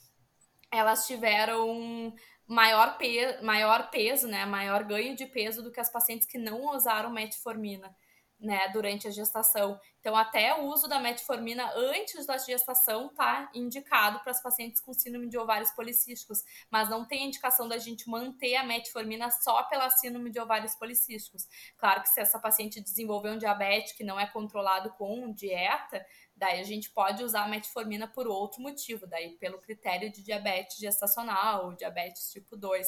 elas 0.74 1.06
tiveram 1.06 2.14
maior, 2.48 2.98
pe 2.98 3.42
maior 3.42 3.90
peso, 3.90 4.28
né, 4.28 4.46
maior 4.46 4.84
ganho 4.84 5.16
de 5.16 5.26
peso 5.26 5.62
do 5.62 5.72
que 5.72 5.80
as 5.80 5.92
pacientes 5.92 6.28
que 6.28 6.38
não 6.38 6.76
usaram 6.76 7.10
metformina. 7.12 7.96
Né, 8.40 8.68
durante 8.74 9.08
a 9.08 9.12
gestação. 9.12 9.80
Então, 10.02 10.18
até 10.18 10.54
o 10.54 10.66
uso 10.66 10.86
da 10.86 11.00
metformina 11.00 11.72
antes 11.78 12.26
da 12.26 12.38
gestação 12.38 13.08
está 13.08 13.50
indicado 13.54 14.20
para 14.20 14.32
as 14.32 14.44
pacientes 14.44 14.82
com 14.82 14.92
síndrome 14.92 15.30
de 15.30 15.38
ovários 15.38 15.72
policísticos, 15.72 16.44
mas 16.70 16.90
não 16.90 17.08
tem 17.08 17.26
indicação 17.26 17.70
da 17.70 17.78
gente 17.78 18.10
manter 18.10 18.58
a 18.58 18.66
metformina 18.66 19.32
só 19.32 19.64
pela 19.64 19.90
síndrome 19.90 20.30
de 20.30 20.42
ovários 20.42 20.76
policísticos. 20.76 21.48
Claro 21.78 22.02
que 22.02 22.10
se 22.10 22.20
essa 22.20 22.38
paciente 22.38 22.82
desenvolver 22.82 23.30
um 23.30 23.38
diabetes 23.38 23.94
que 23.94 24.04
não 24.04 24.20
é 24.20 24.28
controlado 24.28 24.90
com 24.98 25.32
dieta, 25.32 26.06
Daí 26.44 26.60
a 26.60 26.64
gente 26.64 26.90
pode 26.90 27.24
usar 27.24 27.46
a 27.46 27.48
metformina 27.48 28.06
por 28.06 28.28
outro 28.28 28.62
motivo, 28.62 29.08
daí 29.08 29.38
pelo 29.38 29.60
critério 29.60 30.12
de 30.12 30.22
diabetes 30.22 30.76
gestacional 30.76 31.68
ou 31.68 31.74
diabetes 31.74 32.30
tipo 32.34 32.58
2. 32.58 32.86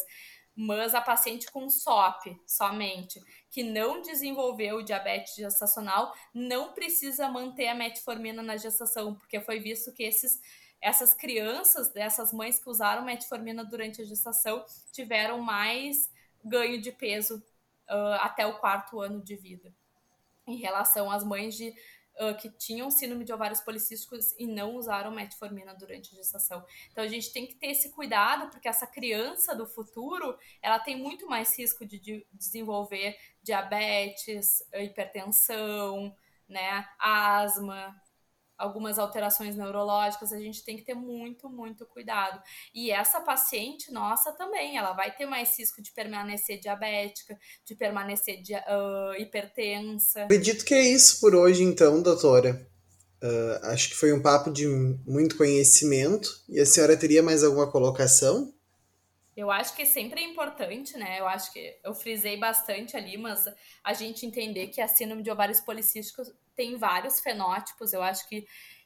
Mas 0.53 0.93
a 0.93 0.99
paciente 0.99 1.49
com 1.49 1.69
SOP 1.69 2.37
somente, 2.45 3.17
que 3.49 3.63
não 3.63 4.01
desenvolveu 4.01 4.81
diabetes 4.81 5.35
gestacional, 5.35 6.13
não 6.33 6.73
precisa 6.73 7.29
manter 7.29 7.69
a 7.69 7.75
metformina 7.75 8.43
na 8.43 8.57
gestação, 8.57 9.15
porque 9.15 9.39
foi 9.39 9.61
visto 9.61 9.93
que 9.93 10.03
esses 10.03 10.41
essas 10.81 11.13
crianças, 11.13 11.93
dessas 11.93 12.33
mães 12.33 12.59
que 12.59 12.69
usaram 12.69 13.05
metformina 13.05 13.63
durante 13.63 14.01
a 14.01 14.05
gestação, 14.05 14.65
tiveram 14.91 15.39
mais 15.39 16.11
ganho 16.43 16.79
de 16.81 16.91
peso 16.91 17.37
uh, 17.89 18.19
até 18.19 18.45
o 18.45 18.59
quarto 18.59 18.99
ano 18.99 19.23
de 19.23 19.35
vida, 19.37 19.73
em 20.45 20.57
relação 20.57 21.09
às 21.09 21.23
mães 21.23 21.55
de 21.55 21.73
uh, 22.19 22.35
que 22.37 22.49
tinham 22.49 22.89
síndrome 22.91 23.25
de 23.25 23.33
ovários 23.33 23.61
policísticos 23.61 24.33
e 24.37 24.47
não 24.47 24.75
usaram 24.75 25.11
metformina 25.11 25.73
durante 25.73 26.13
a 26.13 26.17
gestação. 26.17 26.65
Então 26.91 27.03
a 27.03 27.07
gente 27.07 27.31
tem 27.31 27.45
que 27.45 27.55
ter 27.55 27.67
esse 27.67 27.91
cuidado, 27.91 28.49
porque 28.49 28.67
essa 28.67 28.87
criança 28.87 29.55
do 29.55 29.65
futuro, 29.65 30.37
ela 30.61 30.79
tem 30.79 30.95
muito 30.95 31.27
mais 31.27 31.57
risco 31.57 31.85
de, 31.85 31.99
de 31.99 32.25
desenvolver 32.33 33.17
diabetes, 33.43 34.63
hipertensão, 34.73 36.15
né, 36.47 36.87
asma, 36.99 37.95
algumas 38.57 38.97
alterações 38.97 39.55
neurológicas, 39.55 40.31
a 40.31 40.39
gente 40.39 40.63
tem 40.63 40.77
que 40.77 40.83
ter 40.83 40.93
muito, 40.93 41.49
muito 41.49 41.85
cuidado. 41.85 42.41
E 42.73 42.91
essa 42.91 43.21
paciente 43.21 43.91
nossa 43.91 44.31
também, 44.31 44.77
ela 44.77 44.93
vai 44.93 45.15
ter 45.15 45.25
mais 45.25 45.57
risco 45.57 45.81
de 45.81 45.91
permanecer 45.91 46.59
diabética, 46.59 47.37
de 47.65 47.75
permanecer 47.75 48.39
uh, 48.39 49.21
hipertensa. 49.21 50.23
Acredito 50.23 50.65
que 50.65 50.73
é 50.73 50.81
isso 50.81 51.19
por 51.19 51.35
hoje, 51.35 51.63
então, 51.63 52.01
doutora. 52.01 52.67
Uh, 53.23 53.65
acho 53.67 53.89
que 53.89 53.95
foi 53.95 54.13
um 54.13 54.21
papo 54.21 54.51
de 54.51 54.67
muito 55.05 55.37
conhecimento. 55.37 56.29
E 56.47 56.59
a 56.59 56.65
senhora 56.65 56.97
teria 56.97 57.23
mais 57.23 57.43
alguma 57.43 57.69
colocação? 57.71 58.53
Eu 59.35 59.51
acho 59.51 59.75
que 59.75 59.85
sempre 59.85 60.21
é 60.21 60.23
importante, 60.23 60.97
né? 60.97 61.19
Eu 61.19 61.27
acho 61.27 61.51
que 61.51 61.77
eu 61.83 61.93
frisei 61.93 62.37
bastante 62.37 62.95
ali, 62.95 63.17
mas 63.17 63.43
a 63.83 63.93
gente 63.93 64.25
entender 64.25 64.67
que 64.67 64.79
a 64.79 64.87
síndrome 64.87 65.23
de 65.23 65.29
ovários 65.29 65.59
policísticos 65.59 66.31
tem 66.55 66.77
vários 66.77 67.19
fenótipos. 67.19 67.93
Eu 67.93 68.01
acho 68.01 68.27
que 68.27 68.45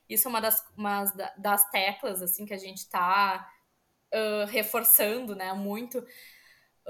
isso 0.10 0.28
é 0.28 0.30
uma 0.30 0.42
das, 0.42 0.64
uma 0.76 1.04
das 1.38 1.70
teclas, 1.70 2.22
assim, 2.22 2.46
que 2.46 2.54
a 2.54 2.58
gente 2.58 2.80
está 2.80 3.48
uh, 4.14 4.46
reforçando, 4.48 5.36
né? 5.36 5.54
Muito. 5.54 6.04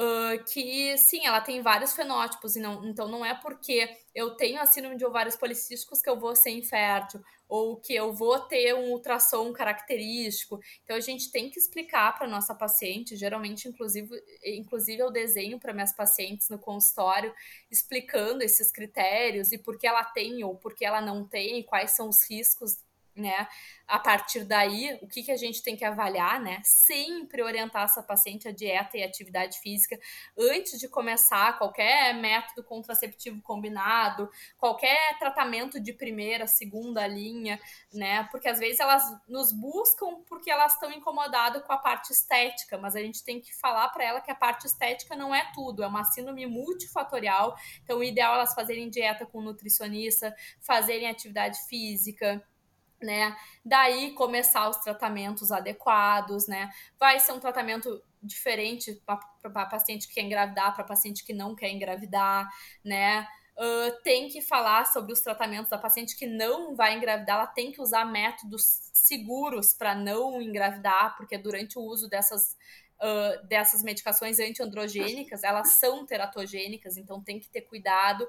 Uh, 0.02 0.42
que 0.46 0.98
sim, 0.98 1.26
ela 1.26 1.42
tem 1.42 1.62
vários 1.62 1.94
fenótipos, 1.94 2.56
e 2.56 2.60
não, 2.62 2.86
então 2.86 3.10
não 3.10 3.26
é 3.26 3.36
porque 3.36 3.98
eu 4.16 4.32
tenho 4.38 4.62
a 4.62 4.66
síndrome 4.66 4.96
de 4.96 5.06
ovários 5.06 5.36
policísticos 5.36 6.02
que 6.02 6.10
eu 6.10 6.18
vou 6.18 6.34
ser 6.38 6.52
infértil, 6.52 7.22
ou 7.50 7.76
que 7.76 7.96
eu 7.96 8.14
vou 8.14 8.40
ter 8.40 8.74
um 8.74 8.92
ultrassom 8.92 9.52
característico. 9.52 10.58
Então 10.86 10.96
a 10.96 11.02
gente 11.02 11.30
tem 11.34 11.50
que 11.50 11.60
explicar 11.60 12.18
para 12.18 12.30
nossa 12.30 12.56
paciente, 12.56 13.18
geralmente 13.18 13.68
inclusive, 13.68 14.10
inclusive 14.46 15.02
eu 15.02 15.12
desenho 15.12 15.60
para 15.60 15.74
minhas 15.74 15.92
pacientes 15.92 16.48
no 16.48 16.58
consultório, 16.60 17.34
explicando 17.70 18.42
esses 18.42 18.72
critérios 18.72 19.52
e 19.52 19.58
por 19.58 19.78
que 19.78 19.86
ela 19.86 20.06
tem 20.06 20.46
ou 20.46 20.56
por 20.56 20.76
que 20.76 20.86
ela 20.86 21.02
não 21.02 21.28
tem, 21.28 21.62
quais 21.64 21.92
são 21.92 22.08
os 22.08 22.24
riscos 22.24 22.78
né? 23.20 23.48
A 23.88 24.00
partir 24.00 24.44
daí, 24.44 25.00
o 25.02 25.08
que, 25.08 25.24
que 25.24 25.32
a 25.32 25.38
gente 25.38 25.64
tem 25.64 25.76
que 25.76 25.86
avaliar, 25.86 26.40
né? 26.42 26.62
Sempre 26.64 27.42
orientar 27.42 27.84
essa 27.84 28.04
paciente 28.04 28.48
a 28.48 28.52
dieta 28.52 28.98
e 28.98 29.04
atividade 29.04 29.60
física 29.60 30.00
antes 30.38 30.80
de 30.80 30.88
começar 30.88 31.58
qualquer 31.58 32.14
método 32.16 32.64
contraceptivo 32.64 33.42
combinado, 33.42 34.30
qualquer 34.58 35.18
tratamento 35.20 35.80
de 35.80 35.94
primeira, 35.94 36.48
segunda 36.48 37.06
linha, 37.08 37.60
né? 37.94 38.28
Porque 38.32 38.48
às 38.48 38.60
vezes 38.60 38.80
elas 38.80 39.04
nos 39.28 39.52
buscam 39.52 40.22
porque 40.28 40.52
elas 40.52 40.74
estão 40.74 40.92
incomodadas 40.92 41.64
com 41.64 41.74
a 41.74 41.78
parte 41.78 42.12
estética, 42.12 42.78
mas 42.78 42.96
a 42.96 43.00
gente 43.00 43.24
tem 43.24 43.40
que 43.40 43.56
falar 43.56 43.90
para 43.90 44.04
ela 44.04 44.22
que 44.22 44.32
a 44.32 44.36
parte 44.36 44.66
estética 44.66 45.16
não 45.16 45.34
é 45.34 45.52
tudo, 45.54 45.84
é 45.84 45.88
uma 45.88 46.04
síndrome 46.04 46.46
multifatorial. 46.46 47.56
Então, 47.84 48.00
o 48.00 48.04
ideal 48.04 48.36
é 48.36 48.40
elas 48.40 48.54
fazerem 48.54 48.90
dieta 48.90 49.26
com 49.26 49.42
nutricionista, 49.42 50.36
fazerem 50.62 51.10
atividade 51.10 51.60
física 51.68 52.44
né? 53.02 53.36
Daí 53.64 54.12
começar 54.14 54.70
os 54.70 54.78
tratamentos 54.78 55.52
adequados, 55.52 56.48
né? 56.48 56.70
Vai 57.00 57.20
ser 57.20 57.32
um 57.34 57.40
tratamento 57.40 58.02
diferente 58.22 59.02
para 59.06 59.66
paciente 59.66 60.08
que 60.08 60.16
quer 60.16 60.22
engravidar, 60.22 60.76
para 60.76 60.84
paciente 60.84 61.24
que 61.24 61.34
não 61.34 61.56
quer 61.56 61.70
engravidar, 61.70 62.50
né? 62.84 63.28
Uh, 63.58 64.02
tem 64.04 64.30
que 64.30 64.42
falar 64.42 64.86
sobre 64.86 65.12
os 65.12 65.20
tratamentos 65.20 65.70
da 65.70 65.78
paciente 65.78 66.16
que 66.16 66.26
não 66.26 66.76
vai 66.76 66.96
engravidar, 66.96 67.40
ela 67.40 67.48
tem 67.48 67.74
que 67.74 67.82
usar 67.82 68.06
métodos 68.06 68.90
seguros 68.94 69.74
para 69.74 69.94
não 69.94 70.42
engravidar, 70.42 71.18
porque 71.18 71.38
durante 71.38 71.78
o 71.78 71.82
uso 71.82 72.08
dessas, 72.08 72.56
uh, 73.02 73.48
dessas 73.48 73.84
medicações 73.84 74.40
antiandrogênicas, 74.40 75.44
elas 75.44 75.74
são 75.74 76.06
teratogênicas, 76.06 76.98
então 76.98 77.22
tem 77.22 77.40
que 77.40 77.50
ter 77.50 77.62
cuidado. 77.62 78.28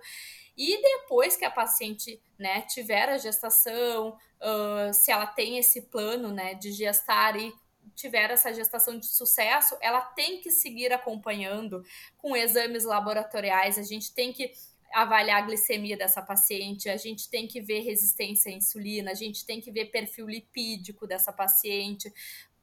E 0.56 0.80
depois 0.83 1.37
que 1.37 1.44
a 1.44 1.50
paciente 1.50 2.20
né, 2.38 2.62
tiver 2.62 3.09
a 3.09 3.18
gestação, 3.18 4.16
uh, 4.40 4.92
se 4.92 5.11
ela 5.11 5.26
tem 5.26 5.59
esse 5.59 5.83
plano 5.83 6.33
né, 6.33 6.54
de 6.54 6.72
gestar 6.72 7.37
e 7.37 7.52
tiver 7.94 8.30
essa 8.30 8.52
gestação 8.52 8.98
de 8.98 9.06
sucesso, 9.06 9.76
ela 9.80 10.00
tem 10.00 10.40
que 10.40 10.50
seguir 10.50 10.92
acompanhando 10.92 11.85
com 12.16 12.37
exames 12.37 12.85
laboratoriais, 12.85 13.78
a 13.78 13.83
gente 13.83 14.14
tem 14.14 14.33
que 14.33 14.52
avaliar 14.92 15.42
a 15.42 15.46
glicemia 15.46 15.96
dessa 15.96 16.20
paciente, 16.20 16.88
a 16.88 16.96
gente 16.96 17.28
tem 17.30 17.46
que 17.46 17.61
ver 17.61 17.80
resistência 17.80 18.50
à 18.50 18.54
insulina, 18.54 19.12
a 19.12 19.14
gente 19.14 19.46
tem 19.46 19.61
que 19.61 19.70
ver 19.70 19.87
perfil 19.87 20.26
lipídico 20.26 21.06
dessa 21.06 21.33
paciente, 21.33 22.12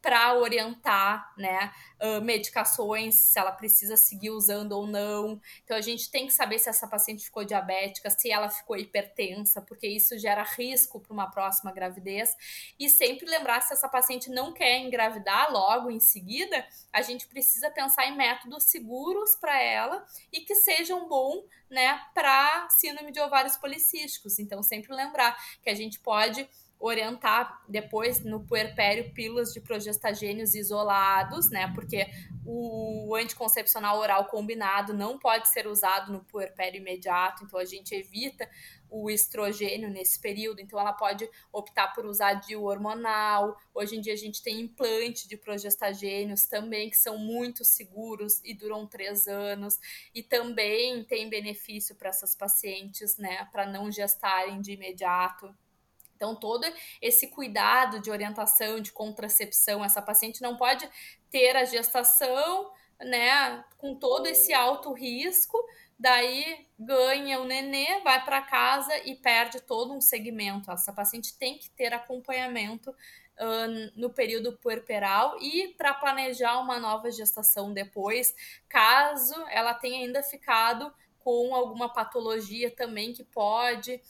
para 0.07 0.35
orientar, 0.35 1.33
né, 1.37 1.69
uh, 2.01 2.21
medicações, 2.21 3.15
se 3.15 3.37
ela 3.37 3.51
precisa 3.51 3.97
seguir 3.97 4.29
usando 4.29 4.71
ou 4.71 4.87
não. 4.87 5.37
Então 5.65 5.75
a 5.75 5.81
gente 5.81 6.09
tem 6.09 6.25
que 6.25 6.31
saber 6.31 6.59
se 6.59 6.69
essa 6.69 6.87
paciente 6.87 7.25
ficou 7.25 7.43
diabética, 7.43 8.09
se 8.09 8.31
ela 8.31 8.49
ficou 8.49 8.77
hipertensa, 8.77 9.61
porque 9.61 9.85
isso 9.85 10.17
gera 10.17 10.43
risco 10.43 11.01
para 11.01 11.11
uma 11.11 11.29
próxima 11.29 11.73
gravidez. 11.73 12.33
E 12.79 12.89
sempre 12.89 13.29
lembrar 13.29 13.59
se 13.59 13.73
essa 13.73 13.89
paciente 13.89 14.29
não 14.29 14.53
quer 14.53 14.77
engravidar 14.77 15.51
logo 15.51 15.91
em 15.91 15.99
seguida, 15.99 16.65
a 16.93 17.01
gente 17.01 17.27
precisa 17.27 17.69
pensar 17.69 18.07
em 18.07 18.15
métodos 18.15 18.63
seguros 18.63 19.35
para 19.35 19.61
ela 19.61 20.05
e 20.31 20.39
que 20.39 20.55
sejam 20.55 21.09
bom, 21.09 21.43
né, 21.69 21.99
para 22.13 22.69
síndrome 22.69 23.11
de 23.11 23.19
ovários 23.19 23.57
policísticos. 23.57 24.39
Então 24.39 24.63
sempre 24.63 24.95
lembrar 24.95 25.37
que 25.61 25.69
a 25.69 25.75
gente 25.75 25.99
pode 25.99 26.47
orientar 26.79 27.63
depois 27.67 28.23
no 28.23 28.45
puerpério 28.45 29.11
pílulas 29.13 29.51
de 29.51 29.59
progestagênios 29.59 30.53
isolados, 30.53 31.49
né? 31.49 31.71
Porque 31.73 32.07
o 32.45 33.15
anticoncepcional 33.15 33.97
oral 33.97 34.25
combinado 34.25 34.93
não 34.93 35.17
pode 35.17 35.49
ser 35.49 35.67
usado 35.67 36.11
no 36.11 36.23
puerpério 36.23 36.79
imediato, 36.79 37.43
então 37.43 37.59
a 37.59 37.65
gente 37.65 37.93
evita 37.93 38.49
o 38.89 39.09
estrogênio 39.09 39.89
nesse 39.89 40.19
período, 40.19 40.61
então 40.61 40.79
ela 40.79 40.93
pode 40.93 41.29
optar 41.51 41.93
por 41.93 42.05
usar 42.05 42.35
DIU 42.35 42.63
hormonal. 42.63 43.57
Hoje 43.73 43.97
em 43.97 44.01
dia 44.01 44.13
a 44.13 44.17
gente 44.17 44.41
tem 44.41 44.61
implante 44.61 45.27
de 45.27 45.35
progestagênios 45.35 46.45
também, 46.45 46.89
que 46.89 46.95
são 46.95 47.17
muito 47.17 47.65
seguros 47.65 48.39
e 48.45 48.53
duram 48.53 48.87
três 48.87 49.27
anos, 49.27 49.77
e 50.13 50.23
também 50.23 51.03
tem 51.03 51.29
benefício 51.29 51.95
para 51.95 52.09
essas 52.09 52.33
pacientes, 52.33 53.17
né, 53.17 53.45
para 53.51 53.65
não 53.65 53.91
gestarem 53.91 54.61
de 54.61 54.71
imediato. 54.71 55.53
Então, 56.17 56.35
todo 56.35 56.65
esse 56.99 57.27
cuidado 57.27 57.99
de 58.01 58.09
orientação, 58.09 58.81
de 58.81 58.91
contracepção, 58.91 59.85
essa 59.85 60.01
paciente 60.01 60.41
não 60.41 60.57
pode 60.57 60.89
ter 61.29 61.55
a 61.55 61.63
gestação, 61.63 62.71
né, 62.99 63.63
com 63.77 63.93
todo 63.93 64.25
esse 64.25 64.51
alto 64.51 64.91
risco, 64.91 65.55
daí 65.99 66.67
ganha 66.77 67.39
o 67.39 67.45
nenê, 67.45 68.01
vai 68.01 68.25
para 68.25 68.41
casa 68.41 68.97
e 69.05 69.13
perde 69.15 69.61
todo 69.61 69.93
um 69.93 70.01
segmento. 70.01 70.71
Essa 70.71 70.91
paciente 70.91 71.37
tem 71.37 71.59
que 71.59 71.69
ter 71.69 71.93
acompanhamento 71.93 72.89
uh, 72.89 73.91
no 73.95 74.09
período 74.09 74.57
puerperal 74.57 75.37
e 75.39 75.75
para 75.77 75.93
planejar 75.93 76.59
uma 76.59 76.79
nova 76.79 77.11
gestação 77.11 77.71
depois, 77.71 78.33
caso 78.67 79.35
ela 79.49 79.75
tenha 79.75 80.03
ainda 80.03 80.23
ficado 80.23 80.91
com 81.19 81.53
alguma 81.53 81.91
patologia 81.91 82.71
também 82.71 83.13
que 83.13 83.23
pode 83.23 84.01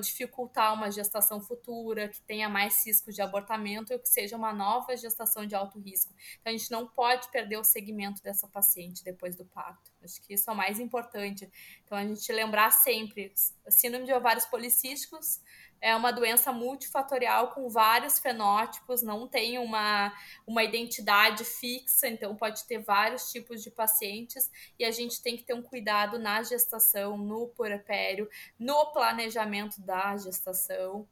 dificultar 0.00 0.74
uma 0.74 0.90
gestação 0.90 1.40
futura, 1.40 2.08
que 2.08 2.20
tenha 2.22 2.48
mais 2.48 2.84
risco 2.86 3.12
de 3.12 3.22
abortamento 3.22 3.92
ou 3.92 3.98
que 3.98 4.08
seja 4.08 4.36
uma 4.36 4.52
nova 4.52 4.96
gestação 4.96 5.46
de 5.46 5.54
alto 5.54 5.78
risco. 5.78 6.12
Então, 6.40 6.52
a 6.52 6.56
gente 6.56 6.70
não 6.70 6.86
pode 6.86 7.30
perder 7.30 7.56
o 7.56 7.64
segmento 7.64 8.22
dessa 8.22 8.48
paciente 8.48 9.04
depois 9.04 9.36
do 9.36 9.44
parto. 9.44 9.90
Acho 10.02 10.20
que 10.22 10.34
isso 10.34 10.50
é 10.50 10.52
o 10.52 10.56
mais 10.56 10.80
importante. 10.80 11.50
Então, 11.84 11.96
a 11.96 12.04
gente 12.04 12.32
lembrar 12.32 12.70
sempre: 12.70 13.32
síndrome 13.68 14.06
de 14.06 14.12
ovários 14.12 14.44
policísticos 14.46 15.40
é 15.80 15.96
uma 15.96 16.12
doença 16.12 16.52
multifatorial 16.52 17.48
com 17.48 17.68
vários 17.68 18.18
fenótipos, 18.18 19.02
não 19.02 19.26
tem 19.26 19.58
uma, 19.58 20.12
uma 20.46 20.62
identidade 20.62 21.44
fixa, 21.44 22.06
então 22.06 22.36
pode 22.36 22.64
ter 22.66 22.78
vários 22.78 23.30
tipos 23.32 23.62
de 23.62 23.70
pacientes 23.70 24.50
e 24.78 24.84
a 24.84 24.90
gente 24.90 25.22
tem 25.22 25.36
que 25.36 25.42
ter 25.42 25.54
um 25.54 25.62
cuidado 25.62 26.18
na 26.18 26.42
gestação, 26.42 27.16
no 27.16 27.48
puerpério, 27.48 28.28
no 28.58 28.92
planejamento 28.92 29.80
da 29.80 30.16
gestação, 30.18 31.08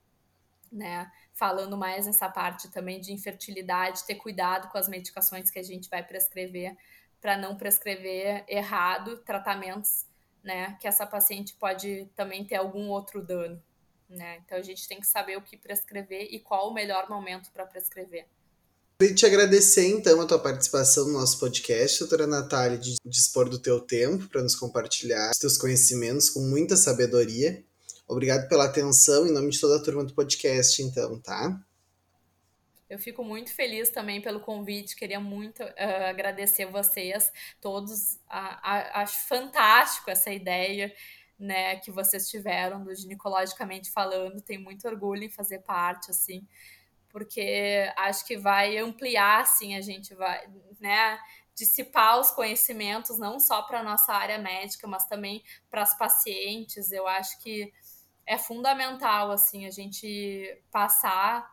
né? 0.71 1.11
Falando 1.33 1.77
mais 1.77 2.07
nessa 2.07 2.29
parte 2.29 2.71
também 2.71 3.01
de 3.01 3.13
infertilidade, 3.13 4.05
ter 4.05 4.17
cuidado 4.17 4.69
com 4.69 4.77
as 4.77 4.89
medicações 4.89 5.51
que 5.51 5.59
a 5.59 5.63
gente 5.63 5.89
vai 5.89 6.03
prescrever 6.03 6.77
para 7.21 7.37
não 7.39 7.57
prescrever 7.57 8.45
errado 8.47 9.17
tratamentos, 9.25 10.07
né? 10.43 10.77
Que 10.79 10.87
essa 10.87 11.07
paciente 11.07 11.55
pode 11.55 12.07
também 12.15 12.45
ter 12.45 12.57
algum 12.57 12.89
outro 12.91 13.25
dano. 13.25 13.63
Né? 14.09 14.39
Então 14.45 14.57
a 14.57 14.63
gente 14.63 14.89
tem 14.89 15.01
que 15.01 15.07
saber 15.07 15.37
o 15.37 15.43
que 15.43 15.57
prescrever 15.57 16.29
e 16.31 16.41
qual 16.41 16.71
o 16.71 16.75
melhor 16.75 17.09
momento 17.09 17.51
para 17.53 17.67
prescrever. 17.67 18.27
Queria 19.01 19.15
te 19.15 19.27
agradecer 19.27 19.87
então 19.87 20.21
a 20.21 20.27
tua 20.27 20.41
participação 20.41 21.07
no 21.07 21.13
nosso 21.13 21.39
podcast, 21.39 22.01
doutora 22.01 22.27
Natália, 22.27 22.77
de 22.77 22.97
dispor 23.05 23.49
do 23.49 23.59
teu 23.59 23.81
tempo 23.81 24.27
para 24.29 24.43
nos 24.43 24.57
compartilhar 24.57 25.31
os 25.31 25.39
teus 25.39 25.57
conhecimentos 25.57 26.29
com 26.31 26.41
muita 26.41 26.77
sabedoria. 26.77 27.63
Obrigado 28.09 28.49
pela 28.49 28.65
atenção 28.65 29.27
em 29.27 29.33
nome 29.33 29.51
de 29.51 29.61
toda 29.61 29.77
a 29.77 29.83
turma 29.83 30.03
do 30.03 30.15
podcast, 30.15 30.83
então, 30.83 31.21
tá? 31.21 31.61
Eu 32.89 32.99
fico 32.99 33.23
muito 33.23 33.55
feliz 33.55 33.91
também 33.91 34.21
pelo 34.21 34.41
convite, 34.41 34.97
queria 34.97 35.21
muito 35.21 35.63
uh, 35.63 36.09
agradecer 36.09 36.65
vocês 36.67 37.31
todos. 37.61 38.19
Acho 38.29 39.29
fantástico 39.29 40.11
essa 40.11 40.33
ideia 40.33 40.93
né, 41.39 41.77
que 41.77 41.91
vocês 41.91 42.29
tiveram 42.29 42.83
do 42.83 42.95
ginecologicamente 42.95 43.91
falando, 43.91 44.41
tenho 44.41 44.61
muito 44.61 44.87
orgulho 44.89 45.25
em 45.25 45.31
fazer 45.31 45.61
parte, 45.61 46.11
assim, 46.11 46.47
porque 47.09 47.93
acho 47.97 48.27
que 48.27 48.37
vai 48.37 48.77
ampliar, 48.77 49.43
assim, 49.43 49.75
a 49.77 49.81
gente 49.81 50.15
vai, 50.15 50.47
né, 50.81 51.19
dissipar 51.55 52.21
os 52.21 52.31
conhecimentos, 52.31 53.19
não 53.19 53.41
só 53.41 53.63
para 53.63 53.81
a 53.81 53.83
nossa 53.83 54.13
área 54.13 54.39
médica, 54.39 54.87
mas 54.87 55.07
também 55.07 55.43
para 55.69 55.83
as 55.83 55.97
pacientes. 55.99 56.93
Eu 56.93 57.07
acho 57.07 57.41
que 57.43 57.73
é 58.25 58.39
fundamental, 58.39 59.31
assim, 59.33 59.67
a 59.67 59.71
gente 59.71 60.63
passar 60.71 61.51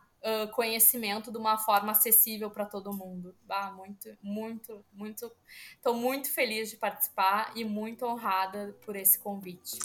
conhecimento 0.52 1.30
de 1.30 1.38
uma 1.38 1.56
forma 1.58 1.92
acessível 1.92 2.50
para 2.50 2.64
todo 2.64 2.92
mundo. 2.92 3.34
Ah, 3.48 3.70
muito, 3.70 4.08
muito, 4.22 4.84
muito. 4.92 5.30
Estou 5.76 5.94
muito 5.94 6.30
feliz 6.30 6.70
de 6.70 6.76
participar 6.76 7.52
e 7.54 7.64
muito 7.64 8.04
honrada 8.04 8.76
por 8.84 8.96
esse 8.96 9.18
convite. 9.18 9.78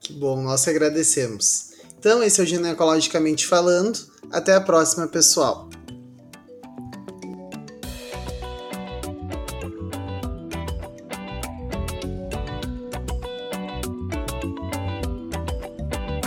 Que 0.00 0.12
bom, 0.12 0.42
nós 0.42 0.68
agradecemos. 0.68 1.72
Então, 1.98 2.22
esse 2.22 2.40
é 2.40 2.44
o 2.44 2.46
Ginecologicamente 2.46 3.46
Falando. 3.46 3.98
Até 4.30 4.54
a 4.54 4.60
próxima, 4.60 5.08
pessoal. 5.08 5.68